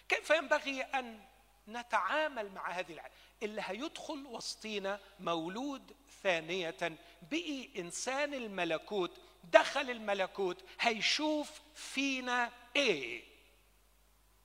[0.09, 1.25] كيف ينبغي أن
[1.67, 3.13] نتعامل مع هذه العالم
[3.43, 6.97] اللي هيدخل وسطينا مولود ثانية
[7.32, 13.23] بقي إنسان الملكوت دخل الملكوت هيشوف فينا إيه؟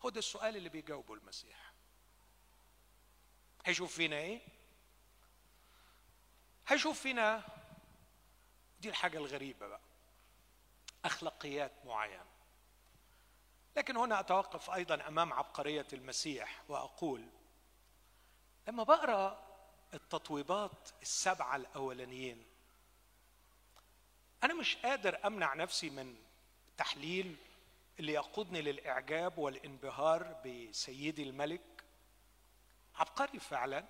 [0.05, 1.73] هو ده السؤال اللي بيجاوبه المسيح.
[3.65, 4.41] هيشوف فينا إيه؟
[6.69, 7.43] هيشوف فينا
[8.81, 9.81] دي الحاجة الغريبة بقى
[11.05, 12.25] أخلاقيات معينة.
[13.77, 17.29] لكن هنا أتوقف أيضا أمام عبقرية المسيح وأقول
[18.69, 19.45] لما بقرأ
[19.95, 22.45] التطويبات السبعة الأولانيين
[24.45, 26.17] أنا مش قادر أمنع نفسي من
[26.77, 27.37] تحليل
[27.99, 31.85] اللي يقودني للإعجاب والانبهار بسيدي الملك.
[32.97, 33.85] عبقري فعلا.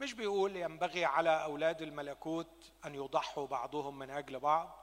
[0.00, 4.76] مش بيقول ينبغي على أولاد الملكوت أن يضحوا بعضهم من أجل بعض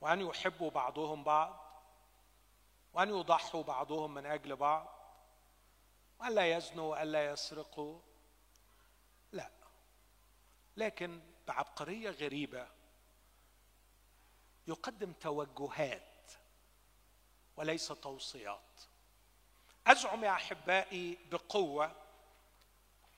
[0.00, 1.82] وأن يحبوا بعضهم بعض
[2.92, 4.93] وأن يضحوا بعضهم من أجل بعض.
[6.20, 8.00] وأن لا يزنوا وأن لا يسرقوا
[9.32, 9.50] لا.
[10.76, 12.68] لكن بعبقرية غريبة
[14.66, 16.32] يقدم توجهات
[17.56, 18.80] وليس توصيات.
[19.86, 21.96] أزعم يا أحبائي بقوة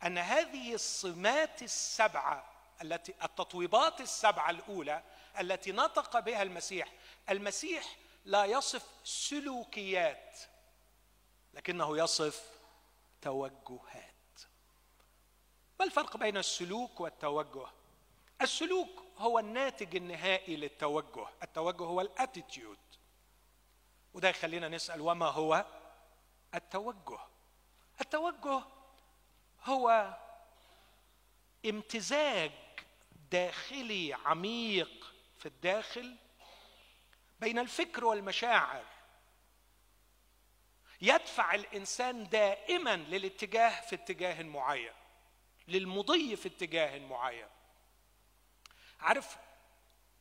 [0.02, 5.02] أن هذه الصمات السبعة التي التطويبات السبعة الأولى
[5.40, 6.92] التي نطق بها المسيح
[7.30, 10.38] المسيح لا يصف سلوكيات
[11.54, 12.55] لكنه يصف
[13.26, 14.40] توجهات.
[15.78, 17.66] ما الفرق بين السلوك والتوجه؟
[18.42, 21.26] السلوك هو الناتج النهائي للتوجه.
[21.42, 22.78] التوجه هو الاتيتيود.
[24.14, 25.64] وده يخلينا نسأل وما هو
[26.54, 27.18] التوجه؟
[28.00, 28.62] التوجه
[29.64, 30.16] هو
[31.66, 32.52] امتزاج
[33.30, 36.16] داخلي عميق في الداخل
[37.40, 38.84] بين الفكر والمشاعر.
[41.00, 44.92] يدفع الإنسان دائما للاتجاه في اتجاه معين
[45.68, 47.48] للمضي في اتجاه معين.
[49.00, 49.36] عارف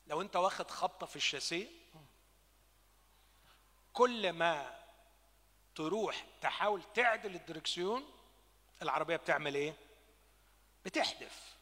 [0.07, 1.67] لو أنت واخد خبطة في الشاسيه
[3.93, 4.79] كل ما
[5.75, 8.11] تروح تحاول تعدل الدركسيون
[8.81, 9.75] العربية بتعمل إيه؟
[10.85, 11.55] بتحدف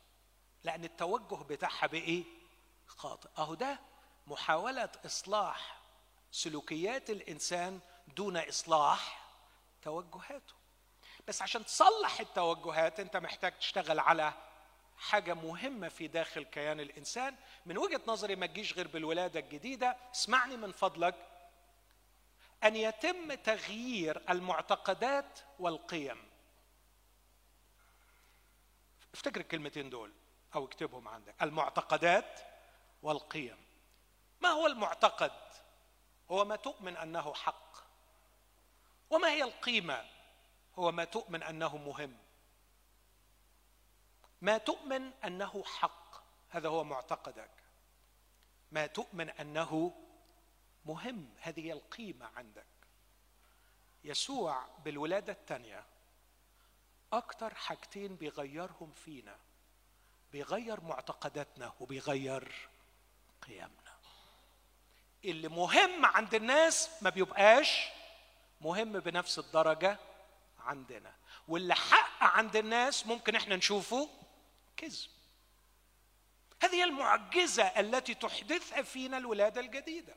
[0.63, 2.23] لأن التوجه بتاعها بإيه؟
[2.87, 3.29] خاطئ.
[3.37, 3.79] أهو ده
[4.27, 5.81] محاولة إصلاح
[6.31, 7.79] سلوكيات الإنسان
[8.15, 9.29] دون إصلاح
[9.81, 10.53] توجهاته.
[11.27, 14.33] بس عشان تصلح التوجهات أنت محتاج تشتغل على
[14.97, 17.35] حاجة مهمة في داخل كيان الإنسان.
[17.65, 19.97] من وجهة نظري ما تجيش غير بالولادة الجديدة.
[20.15, 21.15] اسمعني من فضلك.
[22.63, 26.29] أن يتم تغيير المعتقدات والقيم.
[29.13, 30.11] افتكر الكلمتين دول
[30.55, 31.35] أو اكتبهم عندك.
[31.41, 32.39] المعتقدات
[33.03, 33.57] والقيم.
[34.41, 35.31] ما هو المعتقد؟
[36.31, 37.72] هو ما تؤمن أنه حق.
[39.13, 40.05] وما هي القيمة؟
[40.75, 42.17] هو ما تؤمن أنه مهم.
[44.41, 47.51] ما تؤمن أنه حق هذا هو معتقدك.
[48.71, 49.93] ما تؤمن أنه
[50.85, 52.65] مهم هذه القيمة عندك.
[54.03, 55.85] يسوع بالولادة الثانية
[57.13, 59.39] أكثر حاجتين بيغيرهم فينا
[60.31, 62.69] بيغير معتقداتنا وبيغير
[63.41, 63.97] قيمنا.
[65.25, 67.89] اللي مهم عند الناس ما بيبقاش
[68.63, 69.97] مهم بنفس الدرجة
[70.59, 71.15] عندنا.
[71.47, 74.09] واللي حق عند الناس ممكن إحنا نشوفه
[74.77, 75.09] كذب.
[76.63, 80.15] هذه المعجزة التي تحدثها فينا الولادة الجديدة.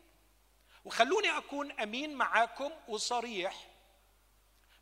[0.85, 3.67] وخلوني أكون أمين معاكم وصريح.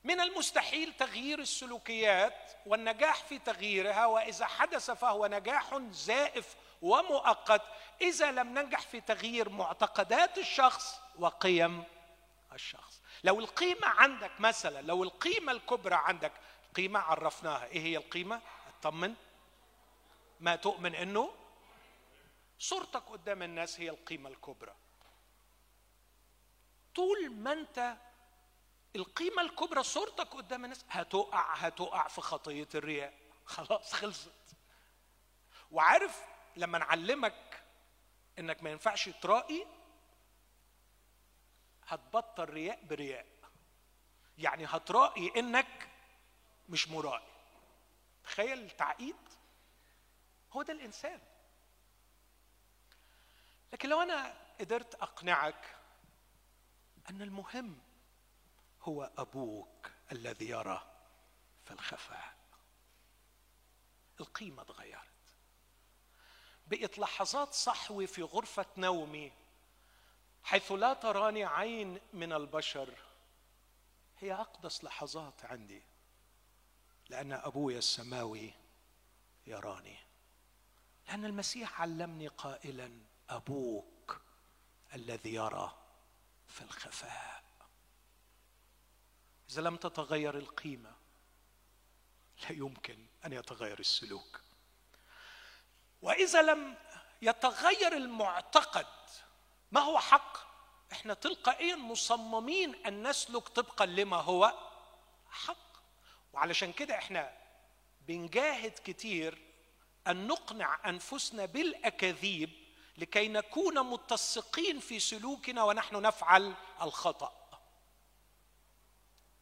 [0.04, 7.62] من المستحيل تغيير السلوكيات والنجاح في تغييرها وإذا حدث فهو نجاح زائف ومؤقت.
[8.00, 11.84] إذا لم ننجح في تغيير معتقدات الشخص وقيم
[12.52, 12.93] الشخص.
[13.24, 16.32] لو القيمة عندك مثلا لو القيمة الكبرى عندك
[16.74, 17.66] قيمة عرفناها.
[17.66, 19.14] إيه هي القيمة؟ اطمن.
[20.40, 21.34] ما تؤمن إنه
[22.58, 24.74] صورتك قدام الناس هي القيمة الكبرى.
[26.94, 27.96] طول ما أنت
[28.96, 33.14] القيمة الكبرى صورتك قدام الناس هتقع هتقع في خطية الرياء.
[33.44, 34.56] خلاص خلصت.
[35.70, 36.24] وعارف
[36.56, 37.62] لما نعلمك
[38.38, 39.66] إنك ما ينفعش ترائي
[41.88, 43.26] هتبطل رياء برياء.
[44.38, 45.88] يعني هترائي إنك
[46.68, 47.28] مش مرائي
[48.24, 49.16] تخيل التعقيد
[50.52, 51.20] هو ده الإنسان.
[53.72, 55.76] لكن لو أنا قدرت أقنعك
[57.10, 57.78] أن المهم
[58.82, 60.90] هو أبوك الذي يرى
[61.64, 62.34] في الخفاء.
[64.20, 65.04] القيمة اتغيرت.
[66.66, 69.32] بقت لحظات صحوي في غرفة نومي
[70.44, 72.94] حيث لا تراني عين من البشر.
[74.18, 75.82] هي أقدس لحظات عندي
[77.08, 78.52] لأن ابويا السماوي
[79.46, 79.98] يراني.
[81.08, 82.90] لأن المسيح علمني قائلا
[83.30, 84.20] أبوك
[84.94, 85.78] الذي يرى
[86.48, 87.44] في الخفاء.
[89.50, 90.92] إذا لم تتغير القيمة
[92.42, 94.40] لا يمكن أن يتغير السلوك.
[96.02, 96.76] وإذا لم
[97.22, 98.86] يتغير المعتقد
[99.74, 100.36] ما هو حق؟
[100.92, 104.54] إحنا تلقائيا مصممين أن نسلك طبقا لما هو
[105.30, 105.56] حق.
[106.32, 107.32] وعلشان كده إحنا
[108.00, 109.38] بنجاهد كتير
[110.06, 112.50] أن نقنع أنفسنا بالأكاذيب
[112.98, 117.60] لكي نكون متسقين في سلوكنا ونحن نفعل الخطأ.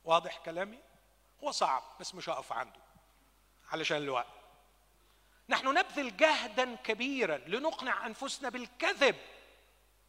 [0.04, 0.78] واضح كلامي؟
[1.44, 2.80] هو صعب بس مش هقف عنده.
[3.72, 4.26] علشان الوقت.
[5.48, 9.16] نحن نبذل جهدا كبيرا لنقنع أنفسنا بالكذب.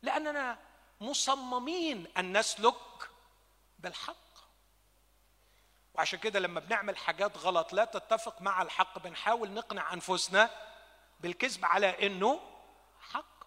[0.03, 0.59] لأننا
[1.01, 3.09] مصممين أن نسلك
[3.79, 4.15] بالحق.
[5.93, 10.49] وعشان كده لما بنعمل حاجات غلط لا تتفق مع الحق بنحاول نقنع أنفسنا
[11.19, 12.39] بالكذب على إنه
[12.99, 13.43] حق.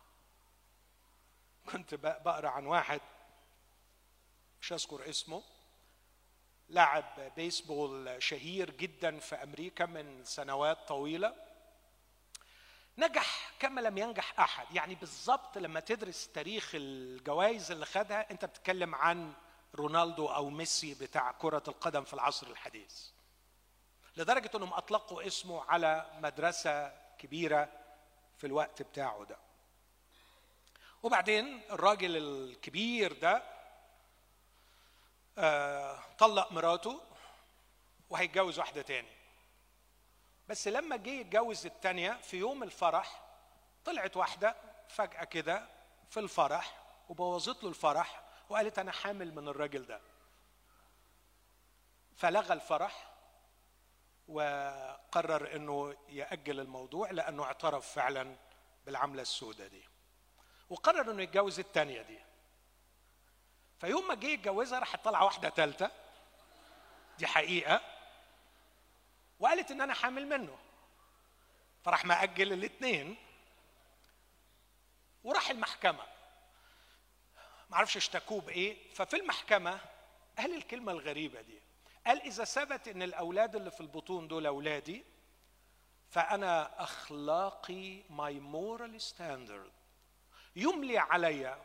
[1.67, 3.01] كنت بقرأ عن واحد
[4.61, 5.43] مش أذكر اسمه
[6.69, 11.46] لاعب بيسبول شهير جدا في أمريكا من سنوات طويلة.
[12.99, 14.75] نجح كما لم ينجح أحد.
[14.75, 19.33] يعني بالظبط لما تدرس تاريخ الجوائز اللي خدها أنت بتتكلم عن
[19.75, 23.09] رونالدو أو ميسي بتاع كرة القدم في العصر الحديث.
[24.17, 26.89] لدرجة إنهم أطلقوا اسمه على مدرسة
[27.19, 27.69] كبيرة
[28.39, 29.37] في الوقت بتاعه ده.
[31.03, 33.43] وبعدين الراجل الكبير ده
[35.39, 37.01] آه طلق مراته
[38.11, 39.16] وهيتجوز واحدة تاني.
[40.49, 43.23] بس لما جه يتجوز التانية في يوم الفرح
[43.85, 44.57] طلعت واحدة
[44.89, 45.69] فجأة كده
[46.11, 50.01] في الفرح وبوظت له الفرح وقالت أنا حامل من الراجل ده.
[52.17, 53.13] فلغى الفرح
[54.29, 58.37] وقرر إنه يأجل الموضوع لأنه اعترف فعلا
[58.87, 59.85] بالعملة السوداء دي.
[60.71, 62.19] وقرر إنه يتجوز الثانية دي.
[63.81, 65.91] فيوم ما جه يتجوزها راح طلع واحدة ثالثه
[67.19, 67.81] دي حقيقة.
[69.39, 70.59] وقالت إن أنا حامل منه.
[71.85, 73.17] فراح مأجل الاثنين
[75.25, 76.03] وراح المحكمة.
[77.71, 78.93] معرفش اشتكوه بإيه.
[78.95, 79.81] ففي المحكمة
[80.39, 81.61] قال الكلمة الغريبة دي.
[82.07, 85.05] قال إذا ثبت إن الأولاد اللي في البطون دول أولادي
[86.09, 89.73] فأنا أخلاقي my moral standard
[90.57, 91.63] يملي علي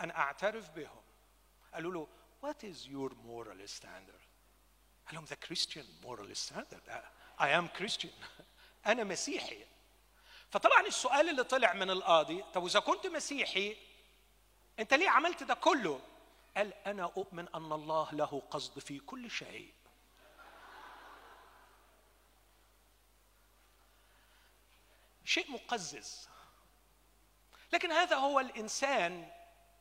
[0.00, 1.02] أن أعترف بهم.
[1.74, 2.08] قالوا له
[2.42, 4.23] what is your moral standard?
[5.06, 6.90] قال لهم Christian moral standard
[7.38, 8.12] I am Christian.
[8.86, 9.66] أنا مسيحي.
[10.50, 13.76] فطبعا السؤال اللي طلع من القاضي طب وإذا كنت مسيحي
[14.78, 16.00] أنت ليه عملت ده كله؟
[16.56, 19.72] قال أنا أؤمن أن الله له قصد في كل شيء.
[25.24, 26.28] شيء مقزز.
[27.72, 29.30] لكن هذا هو الإنسان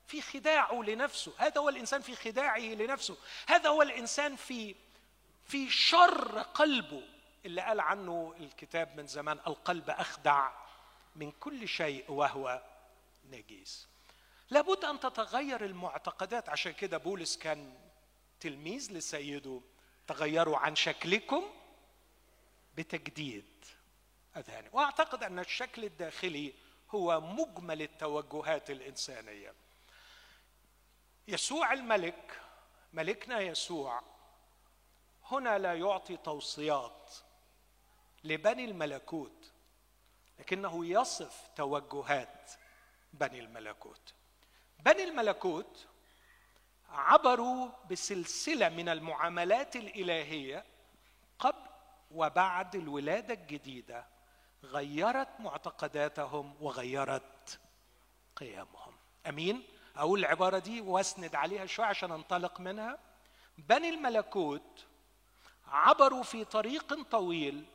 [0.07, 1.34] في خداعه لنفسه.
[1.38, 3.17] هذا هو الإنسان في خداعه لنفسه.
[3.47, 4.76] هذا هو الإنسان في
[5.47, 7.03] في شر قلبه
[7.45, 10.51] اللي قال عنه الكتاب من زمان القلب أخدع
[11.15, 12.63] من كل شيء وهو
[13.29, 13.87] نجيس.
[14.49, 16.49] لابد أن تتغير المعتقدات.
[16.49, 17.73] عشان كده بولس كان
[18.39, 19.61] تلميذ لسيده
[20.07, 21.43] تغيروا عن شكلكم
[22.77, 23.65] بتجديد
[24.37, 26.53] اذهاني وأعتقد أن الشكل الداخلي
[26.91, 29.53] هو مجمل التوجهات الإنسانية.
[31.27, 32.41] يسوع الملك
[32.93, 34.01] ملكنا يسوع
[35.32, 37.13] هنا لا يعطي توصيات
[38.24, 39.51] لبني الملكوت
[40.39, 42.51] لكنه يصف توجهات
[43.13, 44.13] بني الملكوت.
[44.80, 45.88] بني الملكوت
[46.89, 50.65] عبروا بسلسلة من المعاملات الإلهية
[51.39, 51.69] قبل
[52.11, 54.05] وبعد الولادة الجديدة
[54.63, 57.59] غيرت معتقداتهم وغيرت
[58.36, 58.95] قيمهم.
[59.28, 59.63] أمين؟
[59.95, 62.99] أقول العبارة دي وأسند عليها شوية عشان أنطلق منها.
[63.57, 64.86] بني الملكوت
[65.68, 67.66] عبروا في طريق طويل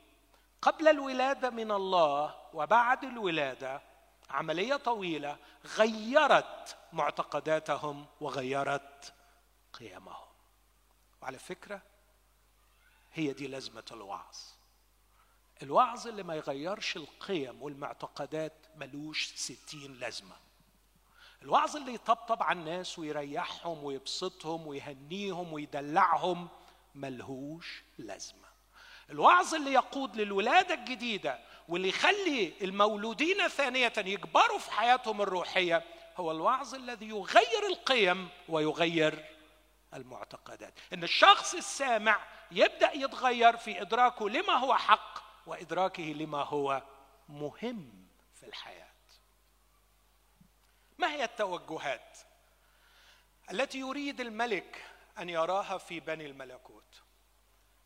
[0.61, 3.81] قبل الولادة من الله وبعد الولادة.
[4.29, 5.37] عملية طويلة.
[5.65, 9.13] غيرت معتقداتهم وغيرت
[9.73, 10.27] قيمهم.
[11.21, 11.81] وعلى فكرة
[13.13, 14.37] هي دي لازمة الوعظ.
[15.63, 20.35] الوعظ اللي ما يغيرش القيم والمعتقدات ملوش ستين لازمة.
[21.41, 26.49] الوعظ اللي يطبطب على الناس ويريحهم ويبسطهم ويهنيهم ويدلعهم
[26.95, 28.49] ملهوش لازمة.
[29.09, 35.83] الوعظ اللي يقود للولادة الجديدة واللي يخلي المولودين ثانية يكبروا في حياتهم الروحية
[36.17, 39.25] هو الوعظ الذي يغير القيم ويغير
[39.93, 40.73] المعتقدات.
[40.93, 42.19] إن الشخص السامع
[42.51, 46.83] يبدأ يتغير في إدراكه لما هو حق وإدراكه لما هو
[47.29, 48.89] مهم في الحياة.
[50.97, 52.17] ما هي التوجهات
[53.51, 54.85] التي يريد الملك
[55.19, 57.01] أن يراها في بني الملكوت.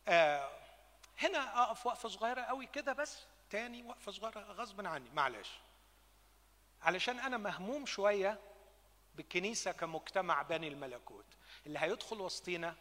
[0.08, 0.60] آه
[1.20, 5.50] هنا أقف وقفة صغيرة قوي كده بس تاني وقفة صغيرة غصبا عني معلش.
[6.82, 8.40] علشان أنا مهموم شوية
[9.16, 11.26] بالكنيسة كمجتمع بني الملكوت.
[11.66, 12.76] اللي هيدخل وسطينا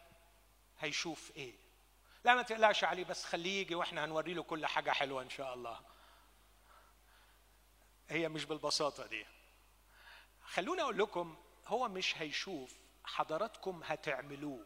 [0.79, 1.53] هيشوف إيه.
[2.23, 5.53] لا ما تقلقش عليه بس خليه يجي وإحنا هنوري له كل حاجة حلوة إن شاء
[5.53, 5.81] الله.
[8.09, 9.25] هي مش بالبساطة دي.
[10.43, 11.37] خلوني أقول لكم
[11.67, 14.65] هو مش هيشوف حضراتكم هتعملوه.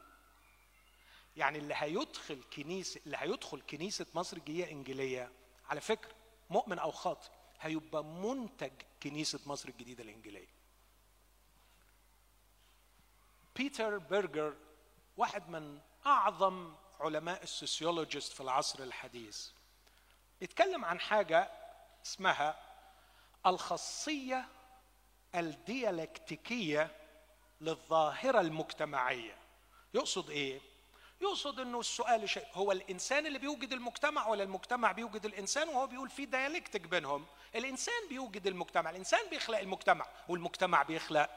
[1.38, 5.32] يعني اللي هيدخل كنيسه اللي هيدخل كنيسة مصر الجديده إنجيلية
[5.70, 6.12] على فكرة
[6.50, 7.30] مؤمن أو خاطئ
[7.62, 8.72] هيبقى منتج
[9.04, 10.48] كنيسة مصر الجديدة الإنجيلية.
[13.56, 14.56] بيتر بيرجر
[15.18, 19.50] واحد من أعظم علماء ال sociologist في العصر الحديث
[20.40, 21.52] بيتكلم عن حاجة
[22.06, 22.60] اسمها
[23.46, 24.46] الخاصية
[25.36, 26.96] الديالكتيكية
[27.62, 29.38] للظاهرة المجتمعية.
[29.94, 30.62] يقصد إيه؟
[31.22, 36.10] يقصد إنه السؤال شيء هو الإنسان اللي بيوجد المجتمع ولا المجتمع بيوجد الإنسان؟ وهو بيقول
[36.10, 37.26] في ديالكتيك بينهم.
[37.56, 41.30] الإنسان بيوجد المجتمع الإنسان بيخلق المجتمع والمجتمع بيخلق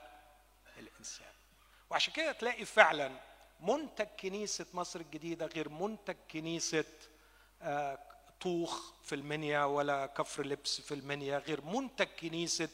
[0.79, 1.33] الإنسان.
[1.91, 3.11] وعشان كده تلاقي فعلا
[3.61, 6.85] منتج كنيسة مصر الجديدة غير منتج كنيسة
[7.63, 7.99] آه،
[8.41, 12.69] طوخ في المنيا ولا كفر لبس في المنيا غير منتج كنيسة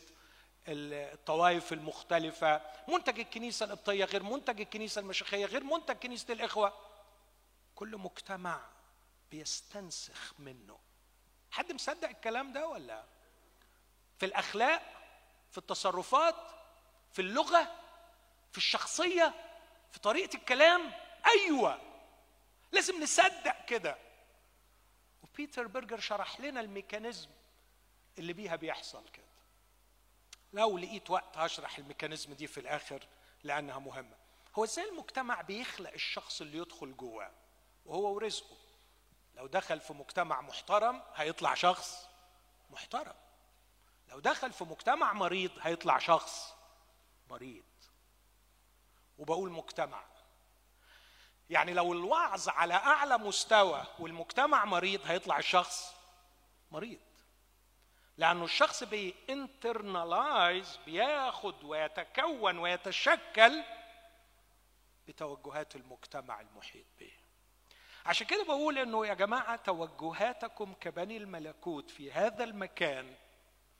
[0.68, 6.72] الطوائف المختلفة منتج الكنيسة القبطية غير منتج الكنيسة المشيخية غير منتج كنيسة الإخوة.
[7.74, 8.60] كل مجتمع
[9.30, 10.78] بيستنسخ منه.
[11.50, 13.04] حد مصدق الكلام ده ولا؟
[14.18, 14.82] في الأخلاق
[15.50, 16.34] في التصرفات
[17.12, 17.72] في اللغة
[18.52, 19.34] في الشخصية
[19.92, 20.92] في طريقة الكلام.
[21.26, 21.80] أيوه
[22.72, 23.98] لازم نصدق كده.
[25.22, 27.30] وبيتر برجر شرح لنا ال mechanism
[28.18, 29.25] اللي بيها بيحصل كده.
[30.52, 33.06] لو لقيت وقت هشرح ال mechanism دي في الآخر
[33.44, 34.16] لأنها مهمة.
[34.58, 37.30] هو إزاي المجتمع بيخلق الشخص اللي يدخل جواه
[37.86, 38.56] وهو ورزقه؟
[39.34, 42.08] لو دخل في مجتمع محترم هيطلع شخص
[42.70, 43.14] محترم.
[44.08, 46.54] لو دخل في مجتمع مريض هيطلع شخص
[47.30, 47.64] مريض.
[49.18, 50.04] وبقول مجتمع.
[51.50, 55.94] يعني لو الوعظ على أعلى مستوى والمجتمع مريض هيطلع الشخص
[56.70, 57.00] مريض.
[58.18, 63.62] لأنه الشخص بينترنالايز بياخد ويتكون ويتشكل
[65.08, 67.12] بتوجهات المجتمع المحيط به.
[68.06, 73.14] عشان كده بقول إنه يا جماعة توجهاتكم كبني الملكوت في هذا المكان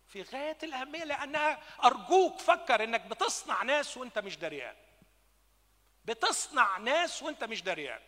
[0.09, 4.77] في غاية الأهمية لأنها أرجوك فكر إنك بتصنع ناس وأنت مش دريان.
[6.05, 8.01] بتصنع ناس وأنت مش دريان.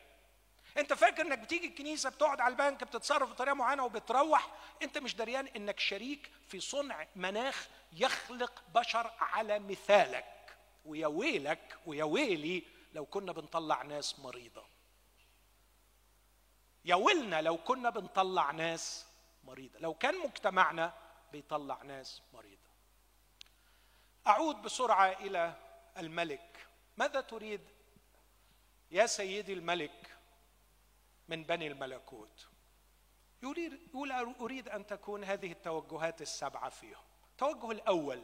[0.76, 5.46] انت فاكر انك بتيجي الكنيسة بتقعد على البنك بتتصرف بطريقة معينة وبتروح؟ انت مش دريان
[5.46, 10.56] انك شريك في صنع مناخ يخلق بشر على مثالك.
[10.84, 12.62] ويا ويلك ويا ويلي
[12.94, 14.64] لو كنا بنطلع ناس مريضة.
[16.84, 19.06] يا ويلنا لو كنا بنطلع ناس
[19.44, 19.78] مريضة.
[19.78, 20.94] لو كان مجتمعنا
[21.32, 22.68] بيطلع ناس مريضة.
[24.26, 25.54] أعود بسرعة إلى
[25.98, 26.66] الملك.
[26.96, 27.60] ماذا تريد
[28.90, 30.07] يا سيدي الملك؟
[31.28, 32.48] من بني الملكوت.
[33.42, 37.04] يريد يقول أريد أن تكون هذه التوجهات السبعة فيهم.
[37.30, 38.22] التوجه الأول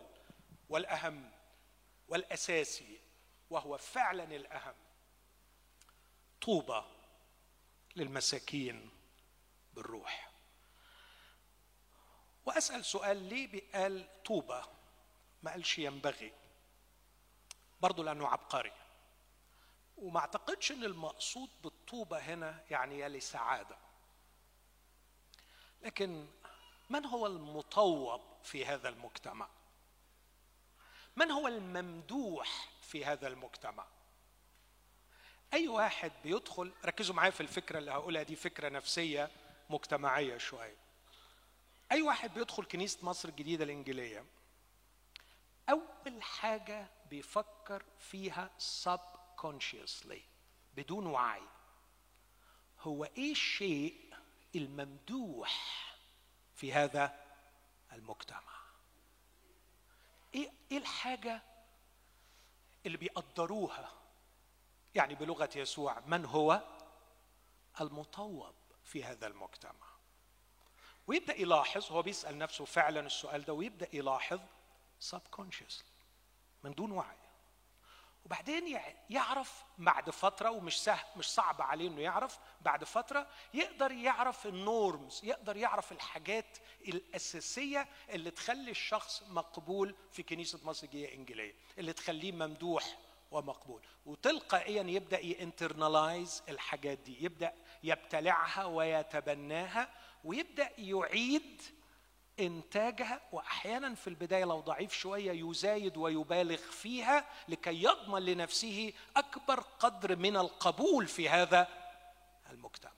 [0.68, 1.30] والأهم
[2.08, 3.00] والأساسي
[3.50, 4.74] وهو فعلا الأهم
[6.40, 6.82] طوبى
[7.96, 8.90] للمساكين
[9.74, 10.30] بالروح.
[12.46, 14.62] وأسأل سؤال ليه قال طوبى؟
[15.42, 16.32] ما قالش ينبغي.
[17.80, 18.72] برضه لأنه عبقري.
[19.96, 23.76] وما اعتقدش إن المقصود بالطوبة هنا يعني يلي سعادة.
[25.82, 26.26] لكن
[26.90, 29.48] من هو المطوب في هذا المجتمع؟
[31.16, 33.86] من هو الممدوح في هذا المجتمع؟
[35.52, 39.30] أي واحد بيدخل ركزوا معايا في الفكرة اللي هقولها دي فكرة نفسية
[39.70, 40.76] مجتمعية شوية.
[41.92, 44.24] أي واحد بيدخل كنيسة مصر الجديدة الإنجيلية
[45.70, 49.00] أول حاجة بيفكر فيها سب
[49.46, 50.20] consciously
[50.76, 51.42] بدون وعي.
[52.80, 54.14] هو إيه الشيء
[54.54, 55.94] الممدوح
[56.54, 57.24] في هذا
[57.92, 58.54] المجتمع؟
[60.34, 61.42] إيه إيه الحاجة
[62.86, 63.92] اللي بيقدروها؟
[64.94, 66.62] يعني بلغة يسوع من هو؟
[67.80, 69.94] المطوب في هذا المجتمع.
[71.06, 74.40] ويبدأ يلاحظ هو بيسأل نفسه فعلا السؤال ده ويبدأ يلاحظ
[75.10, 75.84] subconsciously
[76.62, 77.23] من دون وعي.
[78.24, 78.78] وبعدين
[79.10, 84.59] يعرف بعد فترة ومش سهل مش صعب عليه إنه يعرف بعد فترة يقدر يعرف ال
[84.59, 86.58] norms يقدر يعرف الحاجات
[86.88, 92.98] الأساسية اللي تخلي الشخص مقبول في كنيسة مصر الانجيليه اللي تخليه ممدوح
[93.30, 93.82] ومقبول.
[94.06, 99.88] وتلقائيا يبدأ ي internalize الحاجات دي يبدأ يبتلعها ويتبناها
[100.24, 101.62] ويبدأ يعيد
[102.40, 110.16] إنتاجها وأحيانا في البداية لو ضعيف شوية يزايد ويبالغ فيها لكي يضمن لنفسه أكبر قدر
[110.16, 111.68] من القبول في هذا
[112.50, 112.92] المجتمع.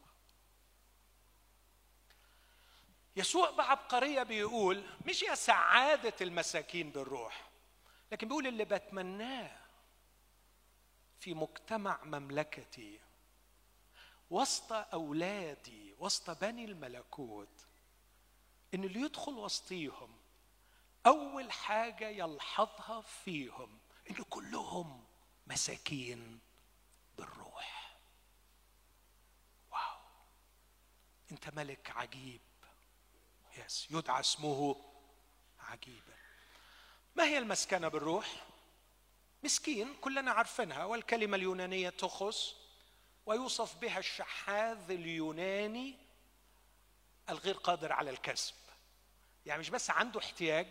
[3.17, 7.49] يسوع بعبقرية بيقول مش يا سعادة المساكين بالروح
[8.13, 9.57] لكن بيقول اللي بتمناه
[11.21, 13.01] في مجتمع مملكتي
[14.31, 17.66] وسط أولادي وسط بني الملكوت
[18.77, 20.17] إن اللي يدخل وسطيهم
[21.07, 23.79] أول حاجة يلحظها فيهم
[24.11, 25.05] إن كلهم
[25.47, 26.41] مساكين
[27.19, 27.97] بالروح.
[29.71, 29.99] واو.
[31.33, 32.41] أنت ملك عجيب.
[33.57, 34.85] يس يدعى اسمه
[35.61, 36.17] عجيبا.
[37.15, 38.47] ما هي المسكنة بالروح؟
[39.43, 42.55] مسكين كلنا عارفينها والكلمة اليونانية تخص
[43.27, 45.97] ويوصف بها الشحاذ اليوناني
[47.29, 48.66] الغير قادر على الكسب.
[49.47, 50.67] يعني مش بس عنده احتياج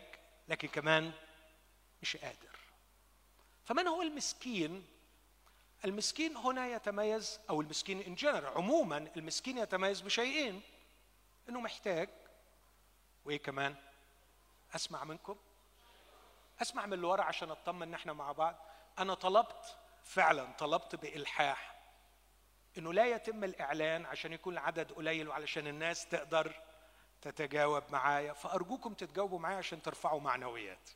[0.47, 1.11] لكن كمان
[2.01, 2.59] مش قادر.
[3.65, 4.87] فمن هو المسكين؟
[5.85, 10.61] المسكين هنا يتميز أو المسكين ان جنرال عموما المسكين يتميز بشيئين
[11.49, 12.09] إنه محتاج
[13.25, 13.75] وإيه كمان؟
[14.75, 15.35] أسمع منكم؟
[16.61, 18.55] أسمع من اللي ورا عشان أطمن إن إحنا مع بعض.
[18.99, 21.75] أنا طلبت فعلا طلبت بإلحاح
[22.77, 26.61] إنه لا يتم الإعلان عشان يكون العدد قليل وعلشان الناس تقدر
[27.31, 30.89] تتجاوب معايا فأرجوكم تتجاوبوا معايا عشان ترفعوا معنويات.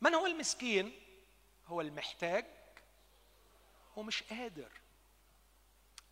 [0.00, 0.92] من هو المسكين؟
[1.66, 2.44] هو المحتاج
[3.98, 4.72] هو مش قادر.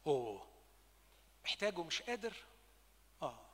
[0.06, 0.46] أوه
[1.44, 2.34] محتاج ومش قادر؟
[3.22, 3.46] آه.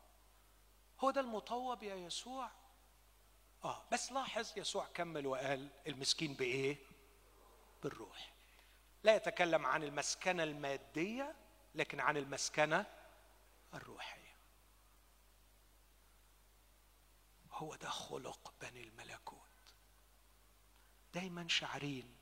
[1.01, 2.51] هو ده المطوب يا يسوع؟
[3.65, 3.85] آه.
[3.93, 6.77] بس لاحظ يسوع كمل وقال المسكين بإيه؟
[7.83, 8.33] بالروح.
[9.05, 11.35] لا يتكلم عن المسكنة المادية
[11.75, 12.87] لكن عن المسكنة
[13.75, 14.20] الروحية.
[17.61, 19.51] هو ده خلق بني الملكوت.
[21.15, 22.17] دايما شعرين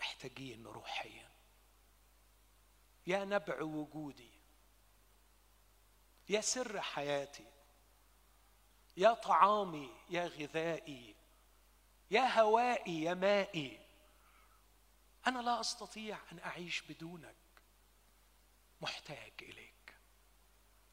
[0.00, 1.30] محتاجين روحيا.
[3.06, 4.30] يا نبع وجودي
[6.28, 7.46] يا سر حياتي
[8.96, 11.16] يا طعامي يا غذائي
[12.10, 13.86] يا هوائي يا مائي.
[15.26, 17.36] أنا لا أستطيع أن أعيش بدونك.
[18.80, 19.94] محتاج إليك.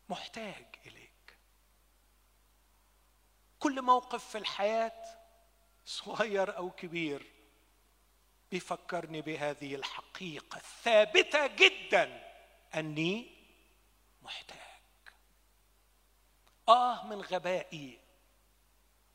[0.09, 1.10] محتاج إليك.
[3.61, 5.17] كل موقف في الحياة
[5.85, 7.31] صغير أو كبير
[8.51, 12.31] بيفكرني بهذه الحقيقة الثابتة جدا
[12.75, 13.37] أني
[14.21, 14.57] محتاج.
[16.69, 17.99] آه من غبائي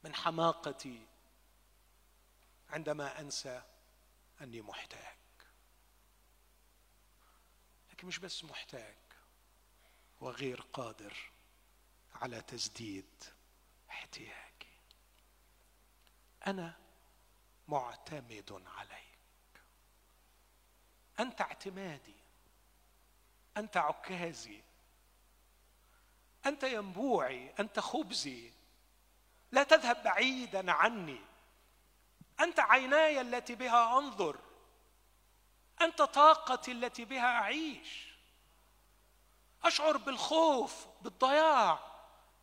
[0.05, 1.07] من حماقتي
[2.70, 3.62] عندما أنسى
[4.40, 5.16] أني محتاج.
[7.92, 8.97] لكن مش بس محتاج
[10.20, 11.16] وغير قادر
[12.14, 13.24] على تسديد
[13.97, 14.76] احتياجي.
[16.47, 16.74] أنا
[17.68, 19.62] معتمد عليك.
[21.20, 22.14] أنت اعتمادي.
[23.57, 24.61] أنت عكازي.
[26.47, 27.55] أنت ينبوعي.
[27.61, 28.53] أنت خبزي.
[29.53, 31.20] لا تذهب بعيدا عني.
[32.40, 34.40] أنت عيناي التي بها أنظر.
[35.80, 38.07] أنت طاقتي التي بها أعيش.
[39.64, 41.78] أشعر بالخوف بالضياع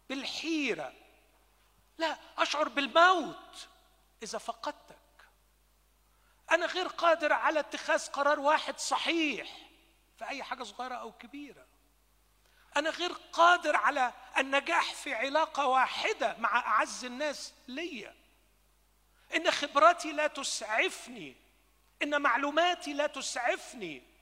[0.10, 1.03] بالحيرة.
[1.98, 3.68] لا أشعر بالموت
[4.24, 4.98] إذا فقدتك.
[6.52, 9.58] أنا غير قادر على اتخاذ قرار واحد صحيح
[10.18, 11.66] في أي حاجة صغيرة أو كبيرة.
[12.78, 18.16] أنا غير قادر على النجاح في علاقة واحدة مع أعز الناس ليا.
[19.36, 21.36] إن خبراتي لا تسعفني
[22.02, 24.13] إن معلوماتي لا تسعفني.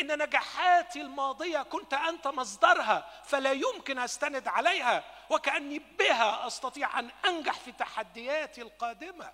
[0.00, 7.60] إن نجاحاتي الماضية كنت أنت مصدرها فلا يمكن أستند عليها وكأني بها أستطيع أن أنجح
[7.60, 9.32] في تحدياتي القادمة.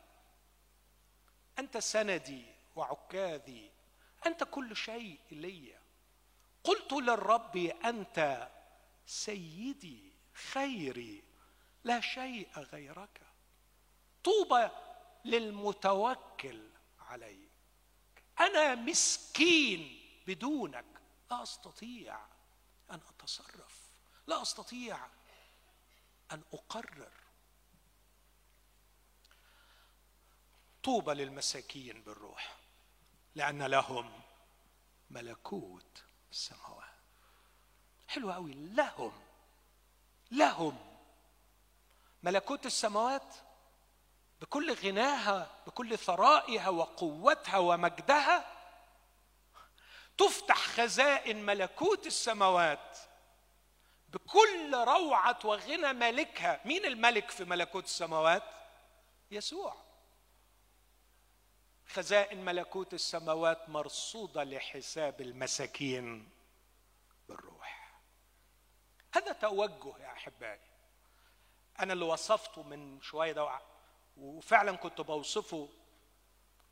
[1.58, 2.46] أنت سندي
[2.76, 3.70] وعكاذي
[4.26, 5.78] أنت كل شيء لي.
[6.64, 8.48] قلت للرب أنت
[9.06, 10.12] سيدي
[10.52, 11.24] خيري
[11.84, 13.20] لا شيء غيرك.
[14.24, 14.68] طوبى
[15.24, 16.68] للمتوكل
[17.00, 17.50] عليك.
[18.40, 20.01] أنا مسكين.
[20.27, 20.85] بدونك
[21.31, 22.18] لا أستطيع
[22.91, 23.93] أن أتصرف
[24.27, 25.07] لا أستطيع
[26.33, 27.12] أن أقرر.
[30.83, 32.57] طوبى للمساكين بالروح
[33.35, 34.20] لأن لهم
[35.11, 36.93] ملكوت السماوات.
[38.09, 39.12] حلو قوي لهم
[40.31, 40.79] لهم
[42.23, 43.35] ملكوت السماوات
[44.41, 48.51] بكل غناها بكل ثرائها وقوتها ومجدها
[50.18, 52.98] تفتح خزائن ملكوت السماوات
[54.08, 58.42] بكل روعة وغنى مالكها مين الملك في ملكوت السماوات؟
[59.30, 59.76] يسوع.
[61.86, 66.28] خزائن ملكوت السماوات مرصودة لحساب المساكين
[67.28, 68.00] بالروح.
[69.14, 70.60] هذا توجه يا أحبائي.
[71.80, 73.60] أنا اللي وصفته من شوية ده
[74.16, 75.68] وفعلا كنت بوصفه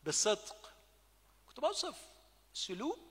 [0.03, 0.73] بصدق.
[1.47, 1.99] كنت بوصف
[2.53, 3.10] سلوك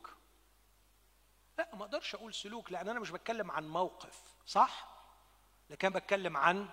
[1.59, 4.87] لا ما أقدرش أقول سلوك لأن أنا مش بتكلم عن موقف صح؟
[5.69, 6.69] لكن بتكلم عن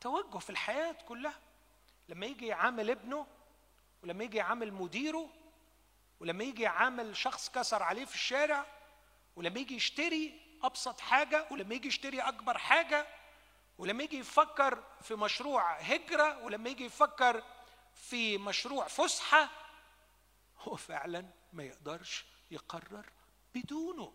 [0.00, 1.38] توجه في الحياة كلها.
[2.08, 3.26] لما يجي يعامل ابنه
[4.02, 5.30] ولما يجي يعامل مديره
[6.20, 8.66] ولما يجي يعامل شخص كسر عليه في الشارع
[9.36, 13.06] ولما يجي يشتري أبسط حاجة ولما يجي يشتري أكبر حاجة
[13.78, 17.42] ولما يجي يفكر في مشروع هجرة ولما يجي يفكر
[17.94, 19.48] في مشروع فسحة
[20.58, 23.19] هو فعلا ما يقدرش يقرر.
[23.54, 24.12] بدونه.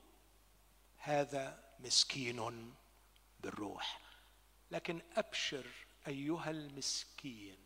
[0.98, 2.74] هذا مسكين
[3.40, 4.00] بالروح.
[4.72, 5.66] لكن أبشر
[6.08, 7.58] أيها المسكين.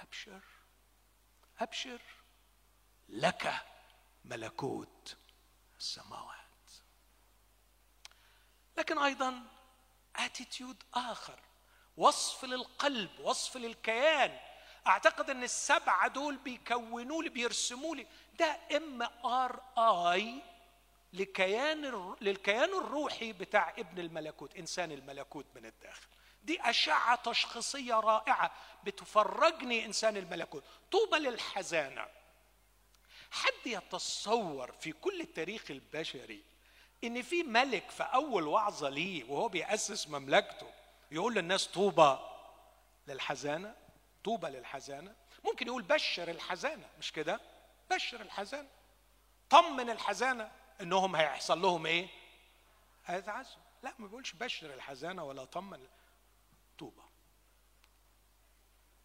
[0.00, 0.40] أبشر.
[1.58, 2.00] أبشر
[3.08, 3.54] لك
[4.24, 5.16] ملكوت
[5.78, 6.36] السماوات.
[8.76, 9.42] لكن أيضا
[10.16, 11.38] اتيتيود آخر.
[11.96, 14.40] وصف للقلب وصف للكيان.
[14.86, 18.06] أعتقد أن السبعة دول بيكونوا لي بيرسموا لي.
[18.38, 20.42] ده MRI
[21.12, 26.06] لكيان للكيان الروحي بتاع ابن الملكوت إنسان الملكوت من الداخل.
[26.44, 28.52] دي أشعة تشخيصية رائعة
[28.84, 30.64] بتفرجني إنسان الملكوت.
[30.92, 32.06] طوبى للحزانى.
[33.30, 36.42] حد يتصور في كل التاريخ البشري
[37.04, 40.70] إن في ملك في أول وعظة ليه وهو بيأسس مملكته
[41.10, 42.18] يقول للناس طوبى
[43.06, 43.74] للحزانى؟
[44.24, 47.40] طوبى للحزانة؟ ممكن يقول بشر الحزانة مش كده؟
[47.90, 48.68] بشر الحزانة.
[49.50, 50.52] طمن الحزانة.
[50.80, 52.08] إنهم هيحصل لهم إيه؟
[53.06, 55.86] هيتعزوا لا ما بيقولش بشر الحزانة ولا طمن
[56.78, 57.02] طوبى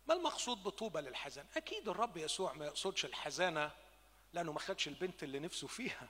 [0.08, 3.72] ما المقصود بطوبى للحزانه أكيد الرب يسوع ما يقصدش الحزانة
[4.34, 6.10] لأنه ما خدش البنت اللي نفسه فيها.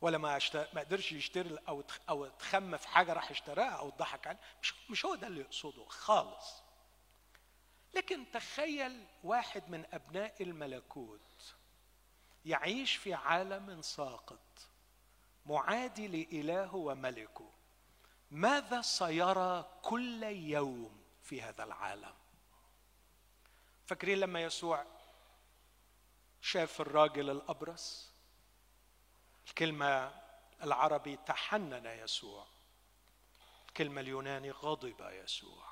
[0.00, 4.40] ولا ما ما قدرش يشتري أو أو تخم في حاجة راح اشتراها أو ضحك عليها
[4.62, 6.62] مش مش هو ده اللي يقصده خالص.
[7.94, 11.20] لكن تخيل واحد من أبناء الملكوت
[12.44, 14.68] يعيش في عالم ساقط.
[15.46, 17.50] معادي لإله وملكه.
[18.30, 22.14] ماذا سيرى كل يوم في هذا العالم؟
[23.86, 24.86] فاكرين لما يسوع
[26.40, 28.12] شاف الراجل الأبرص؟
[29.48, 30.14] الكلمة
[30.62, 32.46] العربي تحنن يسوع.
[33.68, 35.64] الكلمة اليوناني غضب يسوع.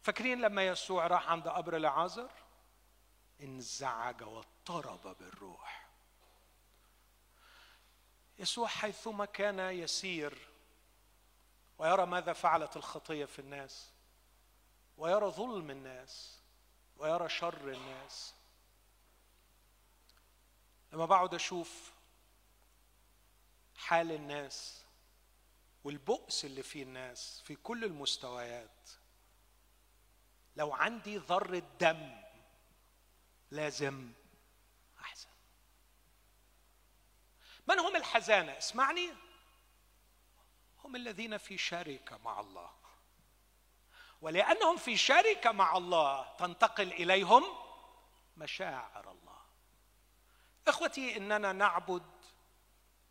[0.00, 2.30] فاكرين لما يسوع راح عند قبر العازر؟
[3.40, 4.22] انزعج
[4.70, 5.88] واضطرب بالروح.
[8.38, 10.48] يسوع حيثما كان يسير
[11.78, 13.90] ويرى ماذا فعلت الخطية في الناس
[14.96, 16.38] ويرى ظلم الناس
[16.96, 18.34] ويرى شر الناس.
[20.92, 21.92] لما بقعد أشوف
[23.76, 24.84] حال الناس
[25.84, 28.90] والبؤس اللي في الناس في كل المستويات
[30.56, 32.22] لو عندي ذرة دم
[33.50, 34.12] لازم
[37.68, 39.10] من هم الحزانة؟ اسمعني.
[40.84, 42.70] هم الذين في شركه مع الله.
[44.20, 47.44] ولأنهم في شركه مع الله تنتقل إليهم
[48.36, 49.38] مشاعر الله.
[50.68, 52.10] إخوتي إننا نعبد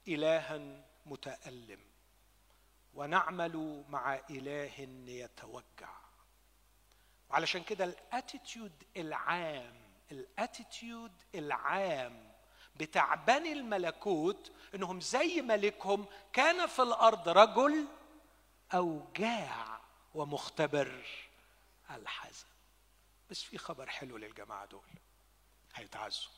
[0.08, 1.80] الها متألم
[2.94, 4.74] ونعمل مع إله
[5.08, 5.98] يتوجع.
[7.30, 12.27] وعلشان كده الأتيتيود العام الأتيتيود العام
[12.80, 17.88] بتاع بني الملكوت انهم زي ملكهم كان في الأرض رجل
[18.74, 19.80] اوجاع
[20.16, 21.06] ومختبر
[21.92, 22.46] الحزن.
[23.30, 24.88] بس في خبر حلو للجماعة دول.
[25.76, 26.32] هيتعزوا.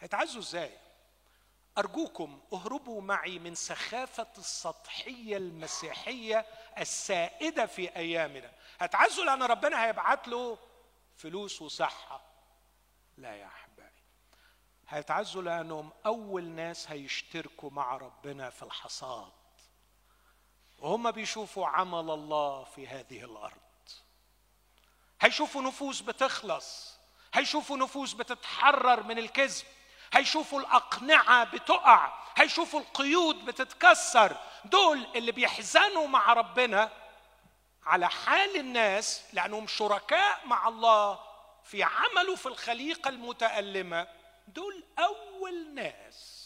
[0.00, 0.78] هيتعزوا إزاي؟
[1.78, 6.46] أرجوكم اهربوا معي من سخافة السطحية المسيحية
[6.78, 8.52] السائدة في أيامنا.
[8.78, 10.58] هتعزوا لأن ربنا هيبعت له
[11.16, 12.20] فلوس وصحة.
[13.16, 13.65] لا يا احبائي
[14.88, 19.32] هيتعزوا لأنهم أول ناس هيشتركوا مع ربنا في الحصاد.
[20.78, 23.52] وهم بيشوفوا عمل الله في هذه الأرض.
[25.20, 26.96] هيشوفوا نفوس بتخلص.
[27.34, 29.64] هيشوفوا نفوس بتتحرر من الكذب.
[30.12, 32.12] هيشوفوا الأقنعة بتقع.
[32.36, 34.36] هيشوفوا القيود بتتكسر.
[34.64, 36.90] دول اللي بيحزنوا مع ربنا
[37.84, 41.18] على حال الناس لأنهم شركاء مع الله
[41.64, 44.08] في عمله في الخليقة المتألمة.
[44.48, 46.42] دول أول ناس.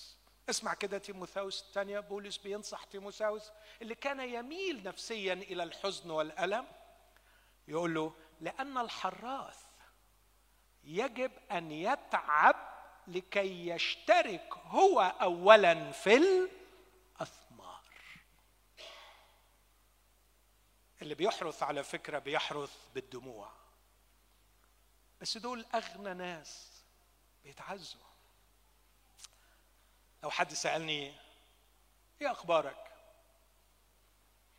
[0.51, 3.51] اسمع كده تيموثاوس الثانية بولس بينصح تيموثاوس
[3.83, 6.67] اللي كان يميل نفسيا إلى الحزن والألم
[7.69, 9.59] يقول له لأن الحراث
[10.85, 12.57] يجب أن يتعب
[13.07, 17.81] لكي يشترك هو اولا في الأثمار.
[21.03, 23.53] اللي بيحرث على فكرة بيحرث بالدموع.
[25.21, 26.80] بس دول أغنى ناس.
[27.45, 28.01] بيتعزوا.
[30.23, 31.15] لو حد سألني
[32.21, 32.87] إيه أخبارك؟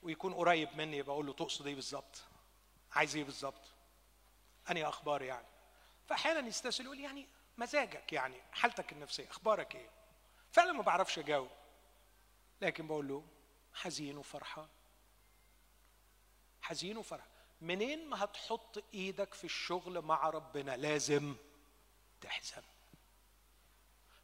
[0.01, 2.23] ويكون قريب مني بقول له تقصد إيه بالظبط؟
[2.91, 3.67] عايز إيه بالظبط؟
[4.71, 5.47] اني أخبار يعني؟
[6.07, 7.27] فاحيانا يستسهل يقول يعني
[7.57, 9.89] مزاجك يعني حالتك النفسية أخبارك إيه؟
[10.51, 11.49] فعلا ما بعرفش أجاوب
[12.61, 13.25] لكن بقول له
[13.73, 14.67] حزين وفرحان
[16.61, 17.29] حزين وفرحان
[17.61, 21.35] منين ما هتحط إيدك في الشغل مع ربنا لازم
[22.21, 22.63] تحزن.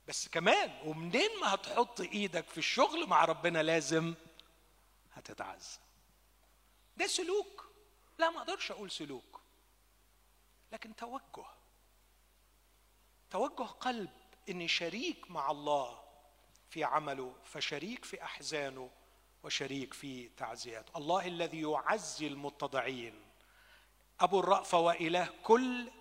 [0.07, 4.13] بس كمان ومنين ما هتحط إيدك في الشغل مع ربنا لازم
[5.13, 5.79] هتتعزى
[6.97, 7.67] ده سلوك.
[8.19, 9.41] لا ما أقدرش أقول سلوك.
[10.71, 11.45] لكن توجه.
[13.29, 14.09] توجه قلب
[14.49, 16.03] اني شريك مع الله
[16.69, 18.89] في عمله فشريك في احزانه
[19.43, 23.23] وشريك في تعزيته الله الذي يعزي المتضعين.
[24.19, 25.91] أبو الرأفة وإله كل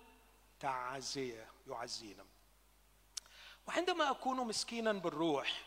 [0.59, 2.25] تعزية يعزينا
[3.67, 5.63] وعندما أكون مسكينا بالروح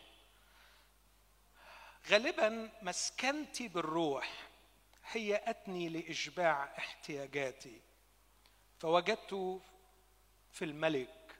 [2.09, 4.47] غالبا مسكنتي بالروح
[5.11, 7.81] هيأتني لإشباع احتياجاتي.
[8.79, 9.61] فوجدت
[10.51, 11.35] في الملك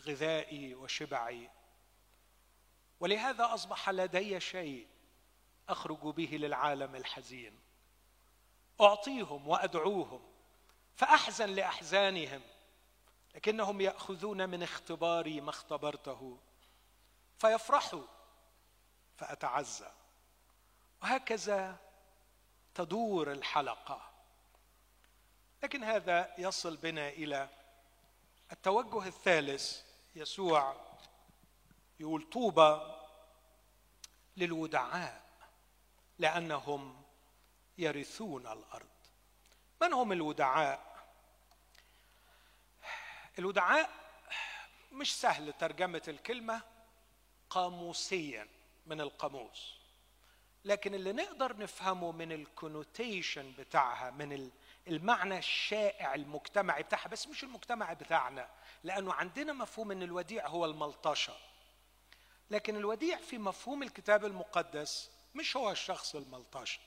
[0.00, 1.50] غذائي وشبعي.
[3.00, 4.86] ولهذا أصبح لدي شيء
[5.68, 7.58] أخرج به للعالم الحزين.
[8.80, 10.32] أعطيهم وأدعوهم
[10.94, 12.42] فأحزن لأحزانهم.
[13.36, 16.38] لكنهم يأخذون من اختباري ما اختبرته.
[17.38, 18.02] فيفرحوا
[19.16, 19.90] فأتعزى.
[21.02, 21.76] وهكذا
[22.74, 24.10] تدور الحلقة.
[25.62, 27.48] لكن هذا يصل بنا إلى
[28.52, 29.82] التوجه الثالث
[30.14, 30.76] يسوع
[32.00, 32.80] يقول طوبى
[34.36, 35.26] للودعاء
[36.18, 37.02] لأنهم
[37.78, 38.86] يرثون الأرض.
[39.82, 40.85] من هم الودعاء؟
[43.38, 43.90] الودعاء
[44.92, 46.62] مش سهل ترجمة الكلمة
[47.50, 48.48] قاموسيا
[48.86, 49.74] من القاموس
[50.64, 54.50] لكن اللي نقدر نفهمه من الكونوتيشن بتاعها من
[54.88, 58.48] المعنى الشائع المجتمعي بتاعها بس مش المجتمع بتاعنا
[58.84, 61.36] لأنه عندنا مفهوم إن الوديع هو الملطشة.
[62.50, 66.80] لكن الوديع في مفهوم الكتاب المقدس مش هو الشخص الملطشة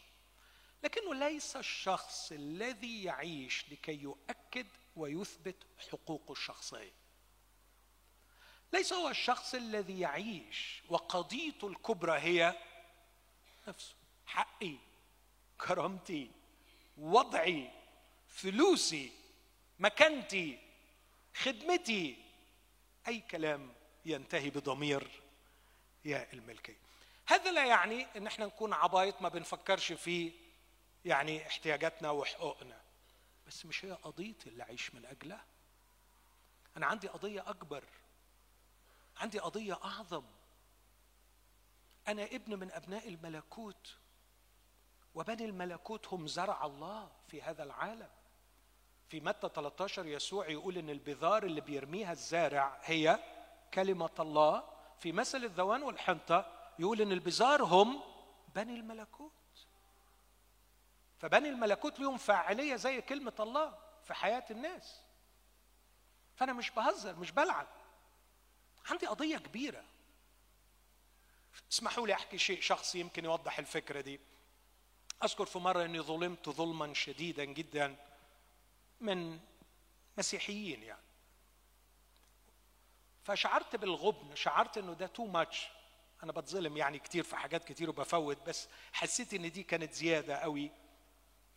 [0.84, 4.68] لكنه ليس الشخص الذي يعيش لكي يؤكد
[5.00, 5.56] ويثبت
[5.92, 6.94] حقوقه الشخصيه
[8.74, 12.58] ليس هو الشخص الذي يعيش وقضيته الكبرى هي
[13.68, 13.96] نفسه
[14.26, 14.76] حقي
[15.62, 16.32] كرامتي
[16.98, 17.70] وضعي
[18.28, 19.12] فلوسي
[19.80, 20.60] مكانتي
[21.36, 22.26] خدمتي.
[23.08, 23.74] أي كلام
[24.06, 25.22] ينتهي بضمير
[26.06, 26.78] يا الملكيه
[27.26, 30.32] هذا لا يعني إن إحنا نكون عبايط ما بنفكرش في
[31.06, 32.82] يعني احتياجاتنا وحقوقنا.
[33.50, 35.46] بس مش هي قضيتي اللي اعيش من أجلها.
[36.78, 37.84] أنا عندي قضية أكبر.
[39.18, 40.24] عندي قضية أعظم.
[42.08, 43.98] أنا ابن من أبناء الملكوت
[45.16, 48.10] وبني الملكوت هم زرع الله في هذا العالم.
[49.08, 53.20] في متى 13 يسوع يقول إن البذار اللي بيرميها الزارع هي
[53.74, 54.64] كلمة الله.
[55.00, 58.02] في مثل الذوان والحنطة يقول إن البذار هم
[58.56, 59.39] بني الملكوت.
[61.20, 65.02] فبني الملكوت لهم فاعلية زي كلمة الله في حياة الناس.
[66.36, 67.68] فأنا مش بهزر مش بلعب
[68.86, 69.84] عندي قضية كبيرة.
[71.72, 74.20] اسمحوا لي أحكي شيء شخصي يمكن يوضح الفكرة دي.
[75.24, 77.96] أذكر في مرة إني ظلمت ظلما شديدا جدا
[79.02, 79.40] من
[80.18, 81.02] مسيحيين يعني.
[83.24, 85.68] فشعرت بالغبن شعرت إنه ده تو ماتش
[86.24, 90.72] أنا بتظلم يعني كتير في حاجات كتير وبفوت بس حسيت إن دي كانت زيادة قوي.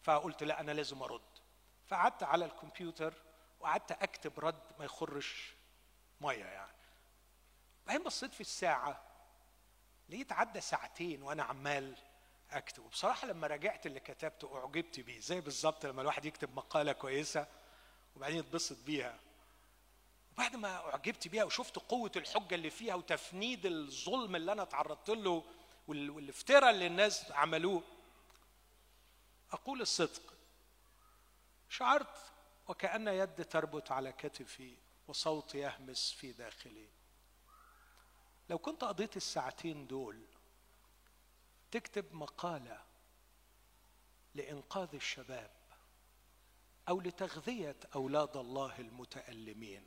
[0.02, 1.20] فقلت لا أنا لازم أرد.
[1.86, 3.14] فقعدت على الكمبيوتر
[3.60, 5.54] وقعدت أكتب رد ما يخرش
[6.20, 6.72] مية يعني.
[7.86, 9.02] بعدين بصيت في الساعة
[10.08, 11.96] لقيت عدى ساعتين وأنا عمال
[12.50, 12.84] أكتب.
[12.84, 15.20] وبصراحة لما راجعت اللي كتبته أعجبت بيه.
[15.20, 17.46] زي بالظبط لما الواحد يكتب مقالة كويسة
[18.16, 19.18] وبعدين يتبسط بيها.
[20.32, 25.44] وبعد ما أعجبت بيها وشفت قوة الحجة اللي فيها وتفنيد الظلم اللي أنا تعرضت له
[25.88, 27.82] والافتراء اللي الناس عملوه
[29.52, 30.34] أقول الصدق.
[31.68, 32.32] شعرت
[32.68, 34.76] وكأن يد تربط على كتفي
[35.08, 36.88] وصوت يهمس في داخلي.
[38.50, 40.26] لو كنت قضيت الساعتين دول
[41.70, 42.84] تكتب مقالة
[44.34, 45.50] لإنقاذ الشباب
[46.88, 49.84] أو لتغذية أولاد الله المتألمين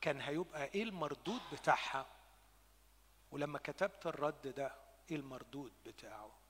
[0.00, 2.06] كان هيبقى إيه المردود بتاعها؟
[3.30, 4.74] ولما كتبت الرد ده
[5.10, 6.43] إيه المردود بتاعه؟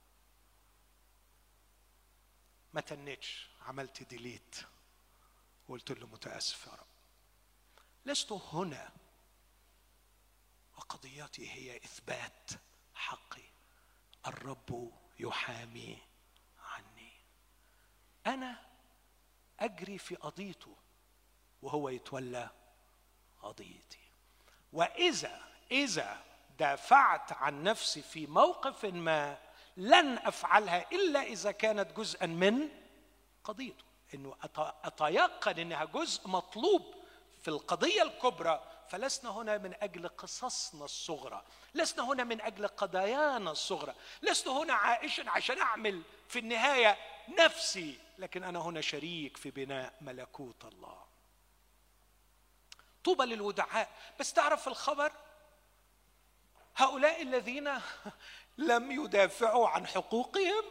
[2.74, 3.48] ما تنتش.
[3.66, 4.56] عملت ديليت
[5.68, 6.86] وقلت له متأسف يا رب.
[8.06, 8.90] لست هنا.
[10.76, 12.50] وقضيتي هي إثبات
[12.94, 13.42] حقي.
[14.26, 15.98] الرب يحامي
[16.60, 17.12] عني.
[18.26, 18.66] أنا
[19.60, 20.76] أجري في قضيته
[21.62, 22.50] وهو يتولى
[23.42, 24.04] قضيتي.
[24.72, 26.24] وإذا إذا
[26.58, 29.43] دافعت عن نفسي في موقف ما
[29.76, 32.68] لن أفعلها إلا إذا كانت جزءا من
[33.44, 33.84] قضيته.
[34.14, 34.36] إنه
[34.84, 36.94] أتيقن إنها جزء مطلوب
[37.42, 41.44] في القضية الكبرى فلسنا هنا من أجل قصصنا الصغرى.
[41.74, 43.94] لسنا هنا من أجل قضايانا الصغرى.
[44.22, 46.98] لست هنا عائشا عشان أعمل في النهاية
[47.38, 51.04] نفسي لكن أنا هنا شريك في بناء ملكوت الله.
[53.04, 53.88] طوبى للودعاء.
[54.20, 55.12] بس تعرف الخبر؟
[56.76, 57.80] هؤلاء الذين
[58.58, 60.64] لم يدافعوا عن حقوقهم.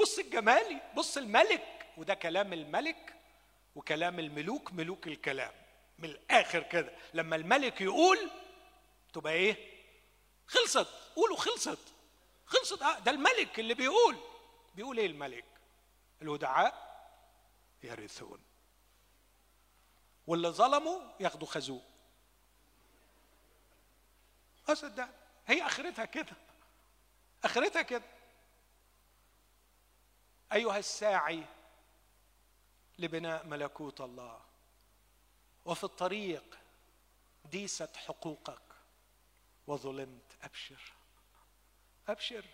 [0.00, 3.14] بص الجمالي بص الملك وده كلام الملك
[3.74, 5.52] وكلام الملوك ملوك الكلام
[5.98, 6.92] من الآخر كده.
[7.14, 8.30] لما الملك يقول
[9.12, 9.72] تبقى إيه؟
[10.46, 11.78] خلصت قولوا خلصت.
[12.46, 14.16] خلصت آه ده الملك اللي بيقول.
[14.74, 15.44] بيقول إيه الملك؟
[16.22, 16.92] الودعاء
[17.82, 18.40] يرثون.
[20.26, 21.82] واللي ظلموا ياخدوا خازوق.
[24.68, 25.08] أصدق
[25.46, 26.36] هي آخرتها كده.
[27.44, 28.04] أخرتها كده.
[30.52, 31.44] أيها الساعي
[32.98, 34.40] لبناء ملكوت الله
[35.64, 36.58] وفي الطريق
[37.50, 38.62] ديست حقوقك
[39.66, 40.22] وظلمت.
[40.42, 40.92] أبشر
[42.08, 42.44] أبشر.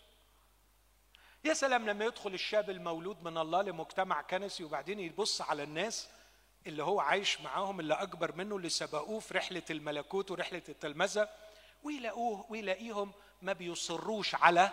[1.44, 6.08] يا سلام لما يدخل الشاب المولود من الله لمجتمع كنسي وبعدين يبص على الناس
[6.66, 11.28] اللي هو عايش معاهم اللي أكبر منه اللي سبقوه في رحلة الملكوت ورحلة التلمذة
[11.82, 13.12] ويلاقوه ويلاقيهم
[13.42, 14.70] ما بيصروش على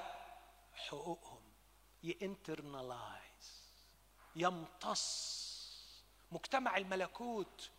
[0.73, 1.41] حقوقهم.
[2.03, 3.61] ينترنالايز
[4.35, 5.45] يمتص.
[6.31, 7.69] مجتمع الملكوت.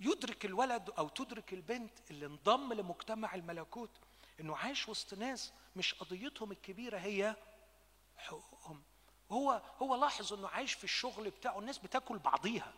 [0.00, 3.90] يدرك الولد أو تدرك البنت اللي انضم لمجتمع الملكوت
[4.40, 7.36] إنه عايش وسط ناس مش قضيتهم الكبيرة هي
[8.16, 8.82] حقوقهم.
[9.30, 12.72] هو هو لاحظ إنه عايش في الشغل بتاعه الناس بتاكل بعضيها.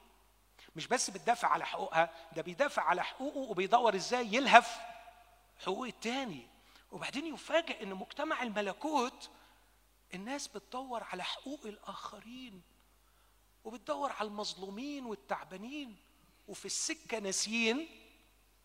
[0.77, 4.81] مش بس بتدافع على حقوقها ده بيدافع على حقوقه وبيدور إزاي يلهف
[5.65, 6.47] حقوق التاني.
[6.91, 9.31] وبعدين يفاجئ إن مجتمع الملكوت
[10.15, 12.63] الناس بتدور على حقوق الآخرين
[13.65, 15.97] وبتدور على المظلومين والتعبانين
[16.49, 17.89] وفي السكة ناسيين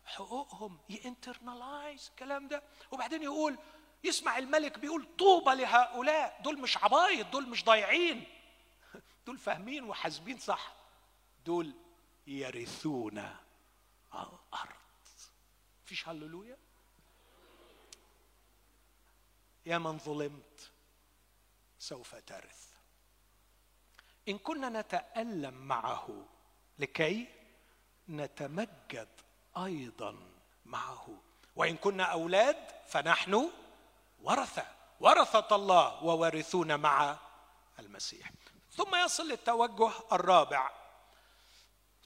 [0.06, 0.80] حقوقهم.
[0.90, 2.64] ينترنالايز الكلام ده.
[2.92, 3.58] وبعدين يقول
[4.04, 6.42] يسمع الملك بيقول طوبى لهؤلاء.
[6.42, 8.28] دول مش عبايط دول مش ضايعين.
[9.26, 10.76] دول فاهمين وحاسبين صح.
[11.46, 11.74] دول
[12.28, 13.18] يرثون
[14.14, 14.76] الأرض.
[15.86, 16.65] فيش هللويا؟
[19.66, 20.72] يا من ظلمت
[21.80, 22.66] سوف ترث.
[24.28, 26.26] إن كنا نتألم معه
[26.80, 27.28] لكي
[28.10, 29.08] نتمجد
[29.58, 30.18] أيضا
[30.66, 31.22] معه.
[31.56, 32.58] وإن كنا أولاد
[32.88, 33.52] فنحن
[34.22, 34.66] ورثة
[35.00, 37.18] ورثة الله ووارثون مع
[37.80, 38.32] المسيح.
[38.72, 40.72] ثم يصل للتوجه الرابع.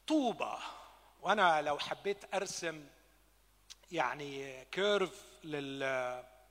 [0.07, 0.57] طوبى.
[1.21, 2.87] وأنا لو حبيت أرسم
[3.91, 5.25] يعني كيرف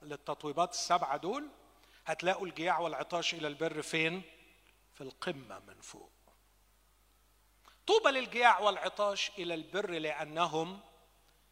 [0.03, 1.49] للتطويبات السبعة دول
[2.07, 4.23] هتلاقوا الجياع والعطاش إلى البر فين؟
[4.95, 6.11] في القمة من فوق.
[7.87, 10.81] طوبى للجياع والعطاش إلى البر لأنهم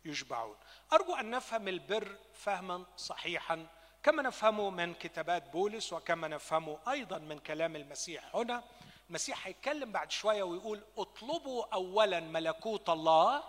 [0.04, 0.56] يشبعون.
[0.92, 3.66] أرجو أن نفهم البر فهما صحيحا
[4.02, 8.64] كما نفهمه من كتابات بولس وكما نفهمه أيضا من كلام المسيح هنا.
[9.08, 13.42] المسيح هيتكلم بعد شوية ويقول اطلبوا اولا ملكوت الله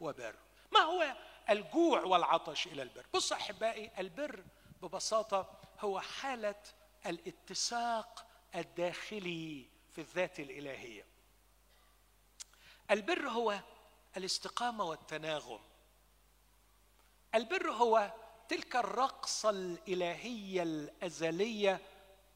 [0.00, 0.34] وبر.
[0.72, 1.16] ما هو
[1.50, 3.06] الجوع والعطش إلى البر.
[3.14, 4.44] بص أحبائي البر
[4.82, 6.62] ببساطة هو حالة
[7.06, 11.06] الاتساق الداخلي في الذات الإلهية.
[12.90, 13.60] البر هو
[14.16, 15.60] الاستقامة والتناغم.
[17.34, 18.12] البر هو
[18.48, 21.80] تلك الرقصة الإلهية الأزلية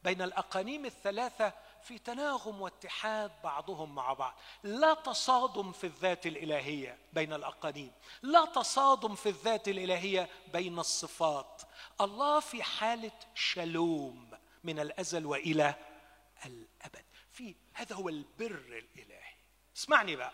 [0.04, 1.52] بين الأقانيم الثلاثة
[1.85, 4.35] في تناغم واتحاد بعضهم مع بعض.
[4.62, 7.93] لا تصادم في الذات الإلهية بين الأقانيم.
[8.22, 11.62] لا تصادم في الذات الإلهية بين الصفات.
[12.01, 14.31] الله في حالة شلوم
[14.64, 15.74] من الأزل وإلى
[16.47, 17.05] الأبد.
[17.33, 19.35] في هذا هو البر الإلهي.
[19.76, 20.33] اسمعني بقى.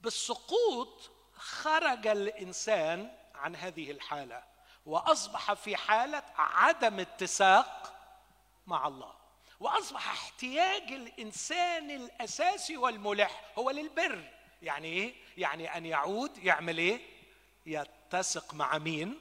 [0.00, 4.44] بالسقوط خرج الإنسان عن هذه الحالة
[4.86, 7.94] وأصبح في حالة عدم اتساق
[8.66, 9.21] مع الله.
[9.62, 14.30] واصبح احتياج الانسان الاساسي والملح هو للبر.
[14.62, 17.00] يعني إيه؟ يعني ان يعود يعمل إيه؟
[17.66, 19.20] يتسق مع مين؟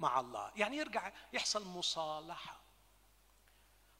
[0.00, 0.52] مع الله.
[0.56, 2.60] يعني يرجع يحصل مصالحة.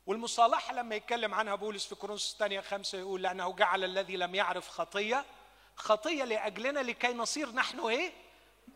[0.06, 4.68] والمصالحة لما يتكلم عنها بولس في كورنثوس الثانية خمسة يقول لأنه جعل الذي لم يعرف
[4.68, 5.24] خطية
[5.76, 8.12] خطية لأجلنا لكي نصير نحن إيه؟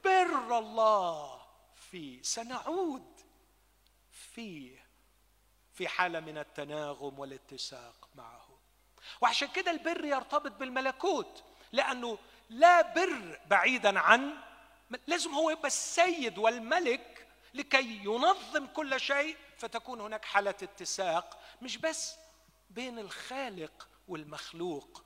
[0.05, 1.43] بر الله
[1.91, 2.23] فيه.
[2.23, 3.21] سنعود
[4.13, 4.80] فيه.
[5.75, 8.49] في حالة من التناغم والاتساق معه.
[9.21, 11.43] وعشان كده البر يرتبط بالملكوت
[11.73, 12.19] لأنه
[12.51, 14.35] لا بر بعيدا عن
[15.07, 22.15] لازم هو يبقى السيد والملك لكي ينظم كل شيء فتكون هناك حالة اتساق مش بس
[22.71, 25.05] بين الخالق والمخلوق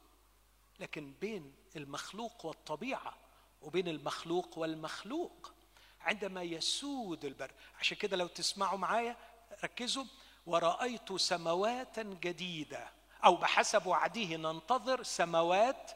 [0.81, 3.17] لكن بين المخلوق والطبيعة
[3.63, 5.53] وبين المخلوق والمخلوق.
[6.01, 9.17] عندما يسود البر عشان كده لو تسمعوا معايا
[9.65, 10.05] ركزوا
[10.47, 12.91] ورأيت سماوات جديدة
[13.25, 15.91] أو بحسب وعده ننتظر سماوات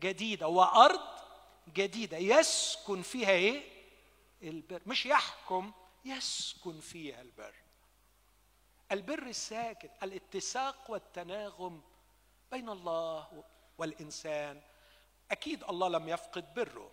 [0.00, 1.18] جديدة وأرض
[1.68, 2.16] جديدة.
[2.16, 3.62] يسكن فيها إيه؟
[4.42, 5.72] البر مش يحكم
[6.04, 7.54] يسكن فيها البر.
[8.92, 11.82] البر الساكن الاتساق والتناغم
[12.50, 13.44] بين الله
[13.78, 14.60] والإنسان.
[15.30, 16.90] أكيد الله لم يفقد بره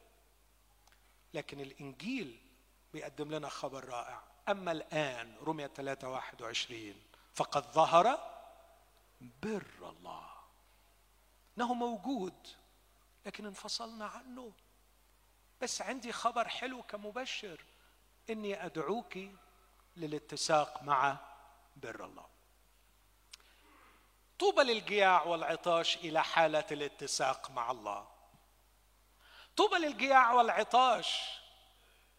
[1.33, 2.41] لكن الإنجيل
[2.93, 4.34] بيقدم لنا خبر رائع.
[4.49, 7.01] أما الآن رمية 3 21
[7.33, 8.31] فقد ظهر
[9.21, 10.27] بر الله.
[11.57, 12.47] إنه موجود
[13.25, 14.51] لكن انفصلنا عنه.
[15.61, 17.61] بس عندي خبر حلو كمبشر
[18.29, 19.17] إني أدعوك
[19.97, 21.17] للاتساق مع
[21.75, 22.25] بر الله.
[24.39, 28.07] طوبى للجياع والعطاش إلى حالة الاتساق مع الله.
[29.57, 31.39] طوبى للجياع والعطاش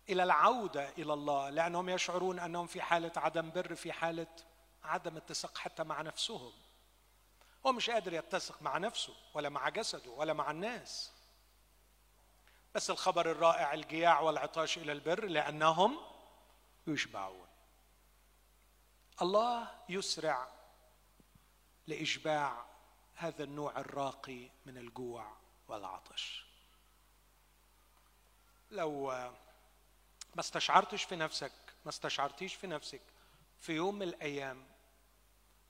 [0.09, 4.36] إلى العودة إلى الله لأنهم يشعرون أنهم في حالة عدم بر في حالة
[4.84, 6.52] عدم اتساق حتى مع نفسهم.
[7.66, 11.12] هو مش قادر يتسق مع نفسه ولا مع جسده ولا مع الناس.
[12.74, 15.98] بس الخبر الرائع الجياع والعطاش إلى البر لأنهم
[16.86, 17.48] يشبعون.
[19.22, 20.48] الله يسرع
[21.86, 22.66] لإشباع
[23.14, 25.36] هذا النوع الراقي من الجوع
[25.68, 26.46] والعطش.
[28.70, 29.12] لو
[30.37, 31.53] ما استشعرتش في نفسك
[31.84, 33.01] ما استشعرتيش في نفسك
[33.59, 34.66] في يوم من الأيام.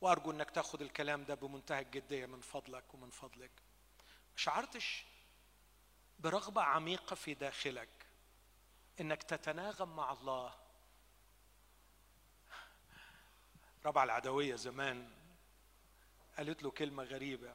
[0.01, 3.51] وأرجو إنك تاخذ الكلام ده بمنتهى الجدية من فضلك ومن فضلك.
[4.37, 5.05] شعرتش
[6.19, 7.89] برغبة عميقة في داخلك
[9.01, 10.55] إنك تتناغم مع الله؟
[13.85, 15.11] ربع العدوية زمان
[16.37, 17.55] قالت له كلمة غريبة.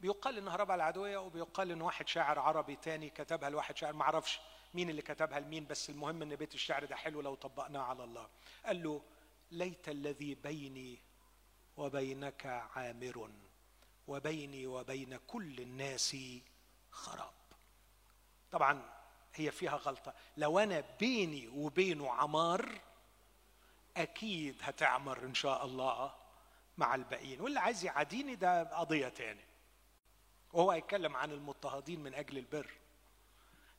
[0.00, 4.40] بيقال إنها ربع العدوية وبيقال إن واحد شاعر عربي تاني كتبها لواحد شاعر ما أعرفش.
[4.76, 8.28] مين اللي كتبها لمين بس المهم إن بيت الشعر ده حلو لو طبقناه على الله.
[8.66, 9.02] قال له
[9.50, 10.98] ليت الذي بيني
[11.76, 13.30] وبينك عامر
[14.08, 16.16] وبيني وبين كل الناس
[16.90, 17.32] خراب.
[18.52, 18.82] طبعا
[19.34, 20.14] هي فيها غلطة.
[20.36, 22.80] لو أنا بيني وبينه عمار
[23.96, 26.14] أكيد هتعمر إن شاء الله
[26.78, 27.40] مع الباقيين.
[27.40, 29.44] واللي عايز يعاديني ده قضية تاني.
[30.52, 32.70] وهو هيتكلم عن المضطهدين من أجل البر.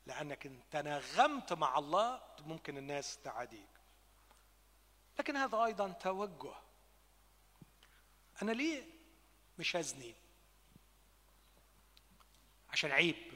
[0.07, 3.69] لأنك إن تناغمت مع الله ممكن الناس تعاديك.
[5.19, 6.55] لكن هذا أيضا توجه.
[8.41, 8.85] أنا ليه
[9.59, 10.15] مش هزني؟
[12.69, 13.33] عشان عيب.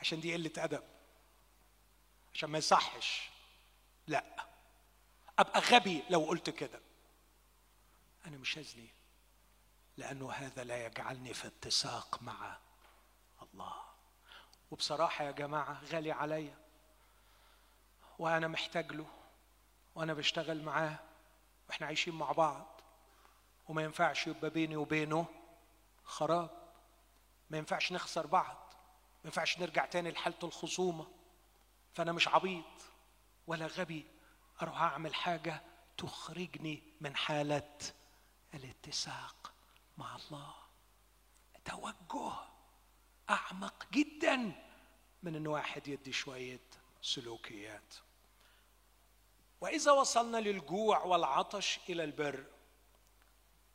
[0.00, 0.84] عشان دي قلة أدب.
[2.34, 3.30] عشان ما يصحش.
[4.06, 4.46] لا.
[5.38, 6.80] أبقى غبي لو قلت كده.
[8.26, 8.88] أنا مش هزني.
[9.96, 12.58] لأنه هذا لا يجعلني في اتساق مع
[13.42, 13.87] الله.
[14.70, 16.58] وبصراحة يا جماعة غالي عليا.
[18.18, 19.06] وأنا محتاج له
[19.94, 20.98] وأنا بشتغل معاه
[21.68, 22.80] وإحنا عايشين مع بعض.
[23.68, 25.26] وما ينفعش يبقى بيني وبينه
[26.04, 26.50] خراب.
[27.50, 28.56] ما ينفعش نخسر بعض.
[29.24, 31.06] ما ينفعش نرجع تاني لحالة الخصومة.
[31.94, 32.64] فأنا مش عبيط
[33.46, 34.06] ولا غبي.
[34.62, 35.62] أروح أعمل حاجة
[35.98, 37.78] تخرجني من حالة
[38.54, 39.52] الاتساق
[39.98, 40.54] مع الله.
[41.64, 42.32] توجه.
[43.30, 44.52] أعمق جدا
[45.22, 46.60] من أن واحد يدي شوية
[47.02, 47.94] سلوكيات.
[49.60, 52.44] وإذا وصلنا للجوع والعطش إلى البر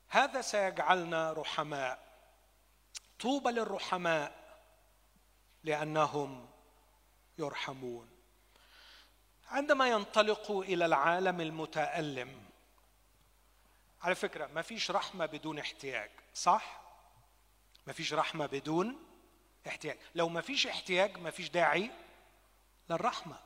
[0.08, 2.14] هذا سيجعلنا رحماء
[3.20, 4.60] طوبى للرحماء
[5.64, 6.50] لأنهم
[7.38, 8.10] يرحمون.
[9.48, 12.44] عندما ينطلقوا إلى العالم المتألم
[14.02, 16.82] على فكرة ما فيش رحمة بدون احتياج صح؟
[17.88, 19.13] ما فيش رحمة بدون
[19.68, 19.98] احتياج.
[20.16, 21.92] لو ما فيش احتياج ما فيش داعي
[22.90, 23.40] للرحمة.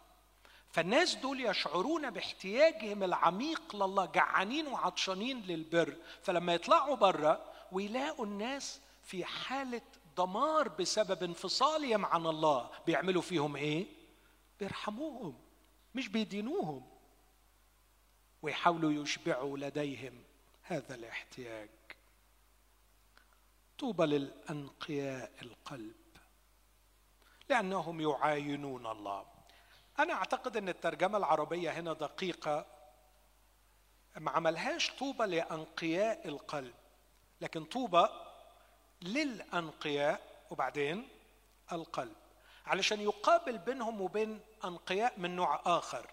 [0.71, 5.95] فالناس دول يشعرون باحتياجهم العميق لله جعانين وعطشانين للبر.
[6.23, 9.81] فلما يطلعوا بره ويلاقوا الناس في حالة
[10.17, 13.85] دمار بسبب انفصالهم عن الله بيعملوا فيهم إيه؟
[14.59, 15.39] بيرحموهم
[15.95, 16.87] مش بيدينوهم.
[18.41, 20.23] ويحاولوا يشبعوا لديهم
[20.63, 21.69] هذا الاحتياج.
[23.79, 25.95] طوبى للأنقياء القلب.
[27.49, 29.25] لأنهم يعاينون الله.
[29.99, 32.65] أنا أعتقد أن الترجمة العربية هنا دقيقة.
[34.17, 36.73] ما عملهاش طوبى لأنقياء القلب
[37.41, 38.07] لكن طوبى
[39.01, 41.07] للأنقياء وبعدين
[41.71, 42.15] القلب.
[42.65, 46.09] علشان يقابل بينهم وبين أنقياء من نوع آخر.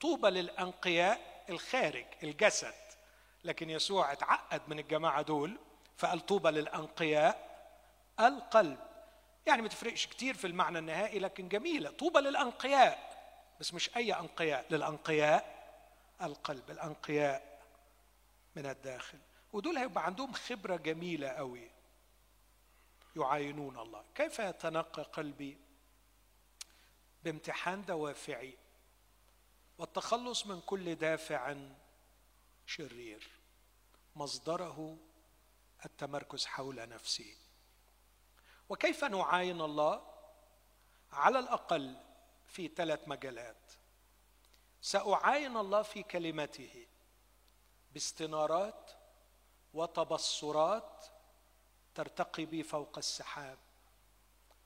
[0.00, 2.74] طوبى للأنقياء الخارج الجسد.
[3.44, 5.58] لكن يسوع اتعقد من الجماعة دول
[5.96, 7.50] فقال طوبى للأنقياء
[8.20, 8.89] القلب.
[9.50, 11.90] يعني ما تفرقش كتير في المعنى النهائي لكن جميلة.
[11.90, 13.10] طوبى للأنقياء.
[13.60, 14.66] بس مش أي أنقياء.
[14.70, 15.60] للأنقياء
[16.22, 16.70] القلب.
[16.70, 17.62] الأنقياء
[18.56, 19.18] من الداخل.
[19.52, 21.70] ودول هيبقى عندهم خبرة جميلة قوي.
[23.16, 24.04] يعاينون الله.
[24.14, 25.58] كيف يتنقى قلبي؟
[27.24, 28.54] بامتحان دوافعي.
[29.78, 31.56] والتخلص من كل دافع
[32.66, 33.28] شرير.
[34.16, 34.98] مصدره
[35.84, 37.39] التمركز حول نفسي.
[38.70, 40.02] وكيف نعاين الله؟
[41.12, 41.96] على الأقل
[42.46, 43.72] في ثلاث مجالات.
[44.80, 46.86] سأعاين الله في كلمته
[47.92, 48.90] باستنارات
[49.74, 51.06] وتبصرات
[51.94, 53.58] ترتقي بي فوق السحاب.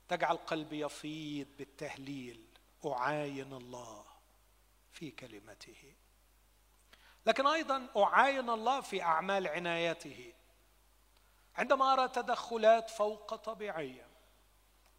[0.08, 2.46] تجعل قلبي يفيض بالتهليل.
[2.86, 4.04] أعاين الله
[4.92, 5.94] في كلمته.
[7.26, 10.32] لكن أيضا أعاين الله في أعمال عنايته
[11.56, 14.06] عندما أرى تدخلات فوق طبيعيه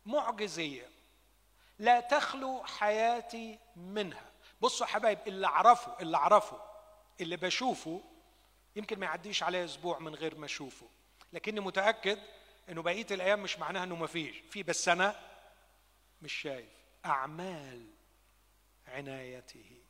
[0.06, 0.90] معجزية
[1.80, 4.32] لا تخلو حياتي منها.
[4.62, 6.62] بصوا حبايب اللي اعرفه اللي اعرفه
[7.22, 8.02] اللي بشوفه
[8.76, 10.90] يمكن ما يعديش عليه أسبوع من غير ما أشوفه.
[11.34, 12.20] لكني متأكد
[12.70, 14.36] إنه بقية الأيام مش معناها إنه ما فيش.
[14.50, 15.16] في بس أنا
[16.22, 16.70] مش شايف.
[17.06, 17.88] أعمال
[18.88, 19.82] عنايته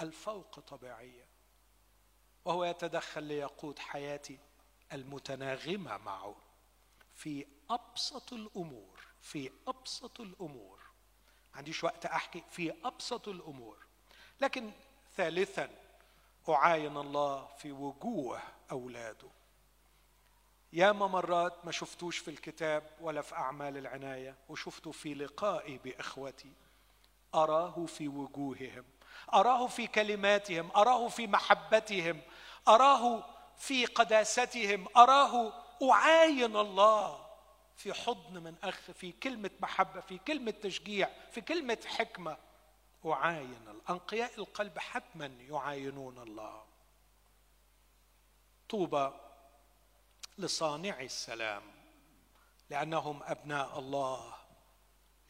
[0.00, 1.26] الفوق طبيعية.
[2.44, 4.38] وهو يتدخل ليقود حياتي
[4.92, 6.36] المتناغمة معه
[7.14, 10.78] في أبسط الأمور في أبسط الأمور.
[11.54, 13.76] عنديش وقت أحكي في أبسط الأمور.
[14.40, 14.70] لكن
[15.16, 15.70] ثالثا
[16.48, 18.40] أعاين الله في وجوه
[18.70, 19.28] أولاده.
[20.72, 26.52] ياما مرات ما شفتوش في الكتاب ولا في أعمال العناية وشفته في لقائي بإخوتي.
[27.34, 28.84] أراه في وجوههم
[29.34, 32.20] أراه في كلماتهم أراه في محبتهم
[32.68, 33.24] أراه
[33.58, 35.52] في قداستهم أراه
[35.82, 37.26] أعاين الله
[37.76, 42.36] في حضن من اخ في كلمة محبة في كلمة تشجيع في كلمة حكمة.
[43.06, 46.64] أعاين أنقياء القلب حتما يعاينون الله.
[48.68, 49.10] طوبى
[50.38, 51.62] لصانعي السلام
[52.70, 54.34] لأنهم أبناء الله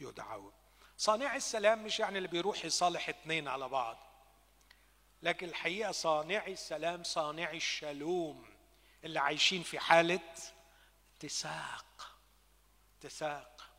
[0.01, 0.53] يدعون.
[0.99, 4.06] صانع السلام مش يعني اللي بيروح يصالح اتنين على بعض.
[5.27, 8.47] لكن الحقيقة صانعي السلام صانعي الشلوم
[9.05, 10.21] اللي عايشين في حالة
[11.17, 12.17] اتساق
[12.99, 13.71] اتساق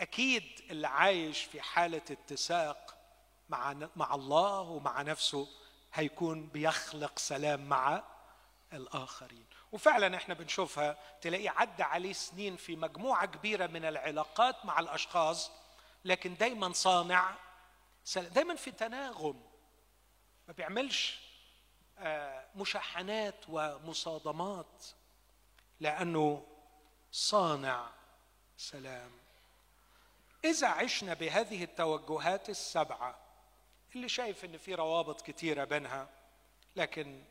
[0.00, 2.96] أكيد اللي عايش في حالة اتساق
[3.48, 5.48] مع مع الله ومع نفسه
[5.94, 8.02] هيكون بيخلق سلام مع
[8.72, 9.46] الآخرين.
[9.72, 15.50] وفعلا إحنا بنشوفها تلاقيه عدى عليه سنين في مجموعة كبيرة من العلاقات مع الأشخاص
[16.04, 17.34] لكن دايما صانع
[18.16, 19.51] دايما في تناغم.
[20.52, 21.20] ما بيعملش
[21.98, 24.84] آه، مشاحنات ومصادمات
[25.80, 26.46] لأنه
[27.12, 27.90] صانع
[28.56, 29.10] سلام.
[30.44, 33.18] إذا عشنا بهذه التوجهات السبعة
[33.94, 36.08] اللي شايف إن في روابط كثيره بينها
[36.76, 37.22] لكن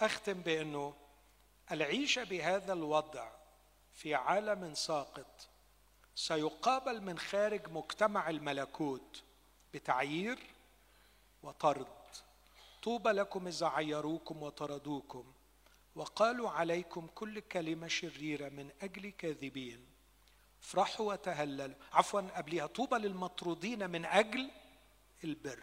[0.00, 0.94] أختم بأنه
[1.72, 3.30] العيشه بهذا الوضع
[3.92, 5.48] في عالم ساقط
[6.14, 9.22] سيقابل من خارج مجتمع الملكوت
[9.74, 10.38] بتعيير
[11.42, 12.01] وطرد.
[12.82, 15.32] طوبى لكم إذا عيروكم وطردوكم
[15.94, 19.86] وقالوا عليكم كل كلمة شريرة من أجل كاذبين.
[20.62, 21.76] افرحوا وتهللوا.
[21.92, 24.50] عفوا قبلها طوبى للمطرودين من أجل
[25.24, 25.62] البر.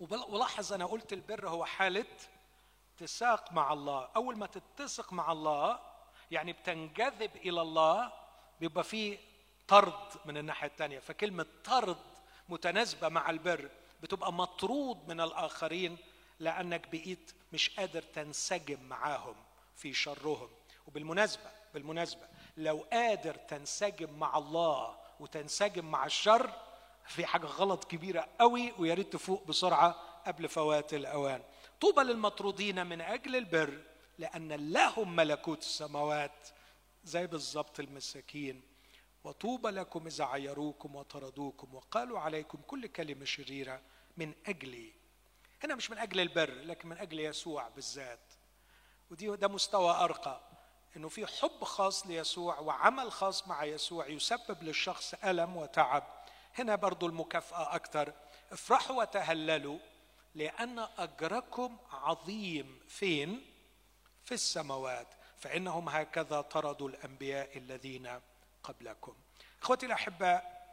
[0.00, 2.06] ولاحظ أنا قلت البر هو حالة
[2.96, 4.08] اتساق مع الله.
[4.16, 5.80] أول ما تتسق مع الله
[6.30, 8.12] يعني بتنجذب إلى الله
[8.60, 9.18] بيبقى في
[9.68, 11.98] طرد من الناحية الثانية فكلمة طرد
[12.48, 13.70] متناسبة مع البر.
[14.04, 15.96] بتبقى مطرود من الآخرين
[16.40, 19.34] لأنك بقيت مش قادر تنسجم معاهم
[19.76, 20.48] في شرهم.
[20.86, 26.50] وبالمناسبة بالمناسبة لو قادر تنسجم مع الله وتنسجم مع الشر
[27.06, 29.90] في حاجة غلط كبيرة قوي ويا ريت تفوق بسرعة
[30.26, 31.42] قبل فوات الأوان.
[31.80, 33.80] طوبى للمطرودين من أجل البر
[34.18, 36.48] لأن لهم ملكوت السماوات
[37.04, 38.62] زي بالظبط المساكين.
[39.24, 43.80] وطوبى لكم إذا عيروكم وطردوكم وقالوا عليكم كل كلمة شريرة.
[44.16, 44.92] من أجلي.
[45.64, 48.32] هنا مش من أجل البر لكن من أجل يسوع بالذات.
[49.10, 50.40] ودي ده مستوى أرقى
[50.96, 56.24] إنه في حب خاص ليسوع وعمل خاص مع يسوع يسبب للشخص ألم وتعب.
[56.54, 58.12] هنا برضو المكافأة أكثر
[58.52, 59.78] افرحوا وتهللوا
[60.34, 63.50] لأن أجركم عظيم فين؟
[64.24, 65.08] في السماوات.
[65.38, 68.20] فإنهم هكذا طردوا الأنبياء الذين
[68.62, 69.16] قبلكم.
[69.62, 70.64] إخوتي الأحباء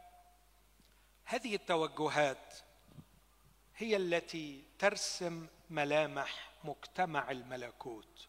[1.24, 2.54] هذه التوجهات
[3.82, 8.28] هي التي ترسم ملامح مجتمع الملكوت.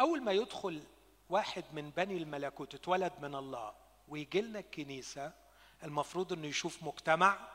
[0.00, 0.82] أول ما يدخل
[1.30, 3.74] واحد من بني الملكوت اتولد من الله
[4.08, 5.32] ويجي لنا الكنيسة
[5.84, 7.48] المفروض إنه يشوف مجتمع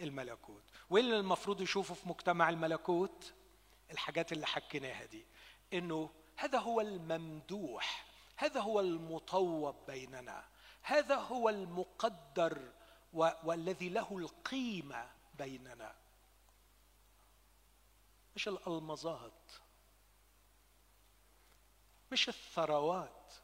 [0.00, 0.62] الملكوت.
[0.90, 3.32] وايه المفروض يشوفه في مجتمع الملكوت؟
[3.90, 5.24] الحاجات اللي حكيناها دي.
[5.72, 10.44] إنه هذا هو الممدوح هذا هو المطوب بيننا
[10.82, 12.58] هذا هو المقدر
[13.12, 16.05] والذي له القيمة بيننا.
[18.36, 19.52] مش الألمظات؟
[22.12, 23.34] مش الثروات؟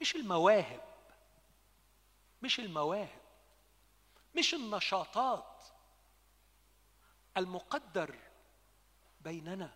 [0.00, 0.84] مش المواهب؟
[2.42, 3.22] مش المواهب؟
[4.36, 5.64] مش النشاطات
[7.36, 8.18] المقدر
[9.20, 9.72] بيننا؟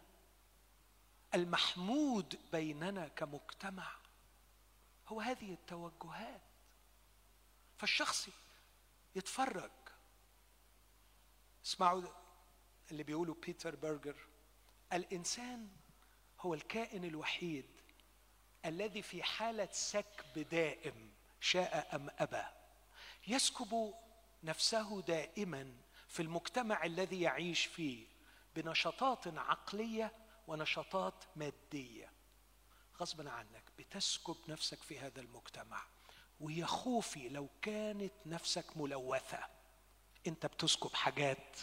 [1.35, 3.97] المحمود بيننا كمجتمع؟
[5.09, 6.41] هو هذه التوجهات.
[7.79, 8.29] فالشخص
[9.15, 9.71] يتفرج.
[11.65, 12.22] اسمعوا
[12.93, 14.17] اللي بيقوله بيتر برجر
[14.93, 15.69] الإنسان
[16.41, 17.67] هو الكائن الوحيد
[18.65, 22.45] الذي في حالة سكب دائم شاء أم أبى.
[23.29, 23.95] يسكب
[24.43, 25.77] نفسه دائما
[26.09, 28.07] في المجتمع الذي يعيش فيه
[28.57, 30.13] بنشاطات عقلية
[30.47, 32.13] ونشاطات مادية.
[33.01, 35.83] غصبا عنك بتسكب نفسك في هذا المجتمع.
[36.41, 39.47] ويا خوفي لو كانت نفسك ملوثة.
[40.27, 41.57] أنت بتسكب حاجات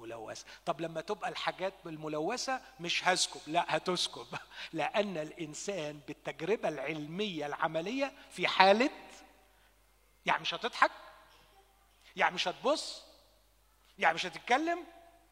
[0.00, 0.44] ملوثة.
[0.66, 4.26] طب لما تبقى الحاجات بالملوثة مش هسكب لا هتسكب.
[4.72, 8.90] لأن الإنسان بالتجربة العلمية العملية في حالة
[10.26, 10.90] يعني مش هتضحك؟
[12.16, 13.02] يعني مش هتبص؟
[13.98, 14.84] يعني مش هتتكلم؟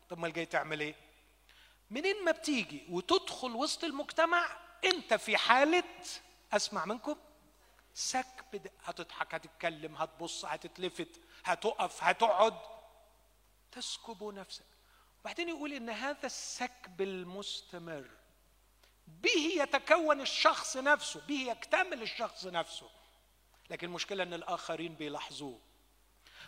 [0.09, 0.95] طب ما جاي تعمل إيه؟
[1.91, 4.47] منين ما بتيجي وتدخل وسط المجتمع
[4.85, 5.85] أنت في حالة
[6.53, 7.17] أسمع منكم
[7.95, 12.55] سكب هتضحك هتتكلم هتبص هتتلفت هتقف هتقعد.
[13.77, 14.65] تسكب نفسك.
[15.21, 18.11] وبعدين يقول إن هذا السكب المستمر
[19.07, 22.91] به يتكون الشخص نفسه به يكتمل الشخص نفسه.
[23.71, 25.61] لكن المشكلة إن الآخرين بيلاحظوه.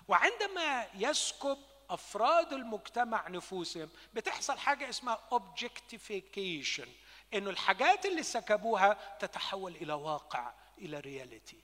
[0.08, 1.58] وعندما يسكب
[1.90, 6.88] أفراد المجتمع نفوسهم بتحصل حاجة اسمها objectification
[7.34, 11.62] إنه الحاجات اللي سكبوها تتحول إلى واقع إلى رياليتي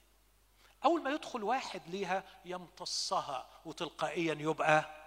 [0.85, 5.04] أول ما يدخل واحد ليها يمتصها وتلقائيا يبقى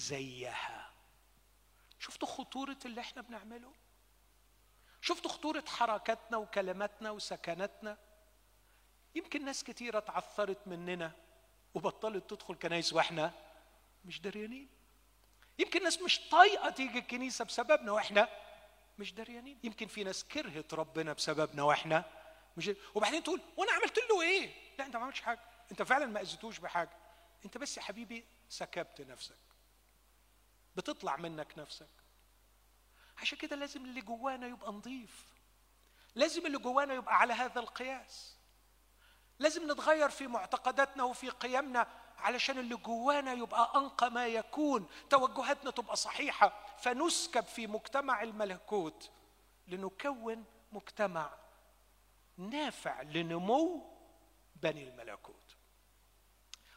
[0.00, 0.90] زيها.
[1.98, 3.72] شفتوا خطورة اللي إحنا بنعمله؟
[5.00, 7.98] شفتوا خطورة حركاتنا وكلماتنا وسكناتنا؟
[9.14, 11.12] يمكن ناس كتيرة اتعثرت مننا
[11.74, 13.32] وبطلت تدخل كنايس وإحنا
[14.04, 14.68] مش دريانين.
[15.58, 18.28] يمكن ناس مش طايقة تيجي الكنيسة بسببنا وإحنا
[18.98, 19.58] مش دريانين.
[19.64, 22.04] يمكن في ناس كرهت ربنا بسببنا وإحنا
[22.56, 25.40] مش وبعدين تقول وأنا عملت له إيه؟ لا انت ما عملتش حاجة.
[25.70, 26.96] انت فعلا ما أذيتوش بحاجة.
[27.44, 29.49] انت بس يا حبيبي سكبت نفسك.
[30.76, 31.88] بتطلع منك نفسك.
[33.18, 35.24] عشان كده لازم اللي جوانا يبقى نظيف
[36.14, 38.36] لازم اللي جوانا يبقى على هذا القياس.
[39.38, 41.86] لازم نتغير في معتقداتنا وفي قيمنا
[42.18, 44.88] علشان اللي جوانا يبقى أنقى ما يكون.
[45.10, 46.66] توجهاتنا تبقى صحيحة.
[46.78, 49.10] فنسكب في مجتمع الملكوت
[49.68, 51.30] لنكون مجتمع
[52.36, 53.96] نافع لنمو
[54.56, 55.56] بني الملكوت.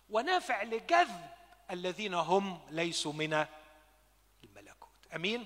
[0.09, 1.29] ونافع لجذب
[1.71, 3.45] الذين هم ليسوا من
[5.15, 5.45] أمين.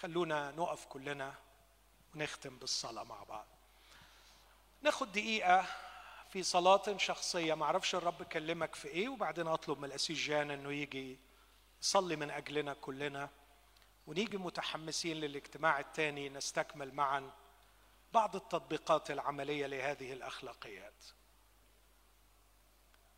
[0.00, 1.34] خلونا نقف كلنا
[2.14, 3.46] ونختم بالصلاة مع بعض.
[4.82, 5.66] ناخد دقيقة
[6.30, 7.54] في صلاة شخصية.
[7.54, 11.18] ما أعرفش الرب كلمك في إيه وبعدين أطلب من الاسيس جان إنه يجي
[11.82, 13.30] يصلي من أجلنا كلنا
[14.06, 17.30] ونيجي متحمسين للاجتماع الثاني نستكمل معا
[18.12, 21.04] بعض التطبيقات العملية لهذه الأخلاقيات.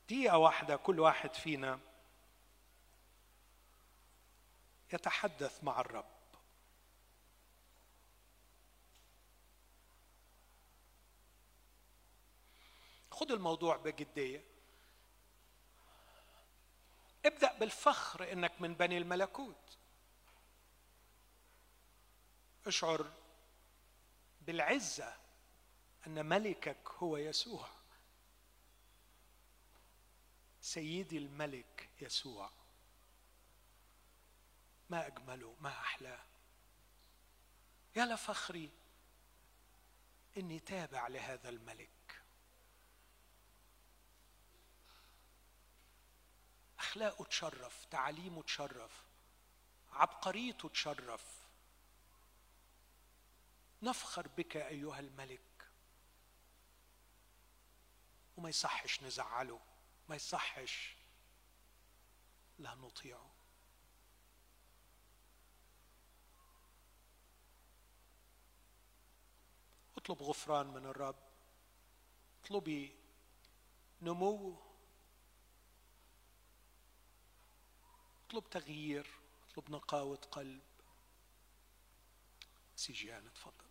[0.08, 1.80] دقيقة واحدة كل واحد فينا
[4.94, 6.14] يتحدث مع الرب.
[13.10, 14.44] خد الموضوع بجدية.
[17.26, 19.78] ابدأ بالفخر إنك من بني الملكوت.
[22.66, 23.12] اشعر
[24.40, 25.16] بالعزة
[26.06, 27.68] أن ملكك هو يسوع.
[30.60, 32.63] سيدي الملك يسوع.
[34.90, 36.24] ما اجمله ما احلاه
[37.96, 38.70] يا لفخري
[40.36, 42.22] إني تابع لهذا الملك.
[46.78, 49.02] اخلاقه تشرف تعاليمه تشرف
[49.92, 51.24] عبقريته تشرف.
[53.82, 55.70] نفخر بك أيها الملك.
[58.36, 59.60] وما يصحش نزعله
[60.08, 60.96] ما يصحش.
[62.58, 63.33] لا نطيعه.
[70.04, 71.16] اطلب غفران من الرب.
[72.44, 72.96] اطلبي
[74.02, 74.56] نمو.
[78.26, 79.06] اطلب تغيير.
[79.50, 80.60] اطلب نقاوة قلب.
[82.76, 83.64] سيجيان تفضل.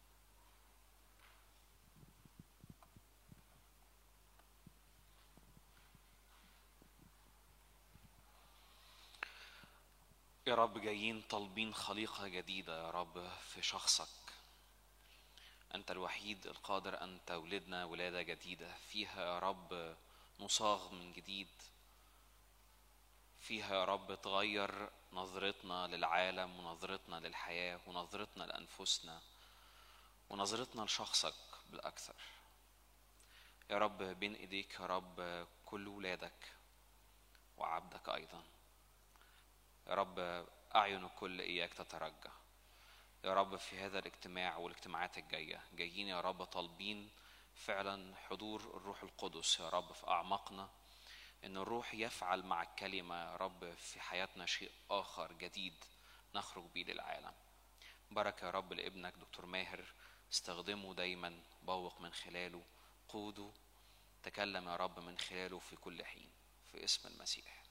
[10.47, 14.22] يا رب جايين طالبين خليقة جديدة يا رب في شخصك.
[15.75, 18.73] أنت الوحيد القادر أن تولدنا ولادة جديدة.
[18.73, 19.95] فيها يا رب
[20.39, 21.47] نصاغ من جديد.
[23.39, 29.21] فيها يا رب تغير نظرتنا للعالم ونظرتنا للحياة ونظرتنا لأنفسنا
[30.29, 31.35] ونظرتنا لشخصك
[31.69, 32.15] بالأكثر.
[33.69, 36.53] يا رب بين إيديك يا رب كل ولادك
[37.57, 38.43] وعبدك أيضا.
[39.87, 40.45] يا رب
[40.75, 42.29] أعين الكل إياك تترجى.
[43.23, 45.61] يا رب في هذا الاجتماع والاجتماعات الجاية.
[45.73, 47.09] جايين يا رب طالبين
[47.55, 50.69] فعلا حضور الروح القدس يا رب في أعماقنا.
[51.43, 55.73] إن الروح يفعل مع الكلمة يا رب في حياتنا شيء آخر جديد
[56.35, 57.33] نخرج بيه للعالم.
[58.11, 59.93] بركه يا رب لابنك دكتور ماهر.
[60.31, 62.63] استخدمه دايما بوق من خلاله.
[63.09, 63.51] قوده.
[64.23, 66.29] تكلم يا رب من خلاله في كل حين.
[66.71, 67.62] في اسم المسيح.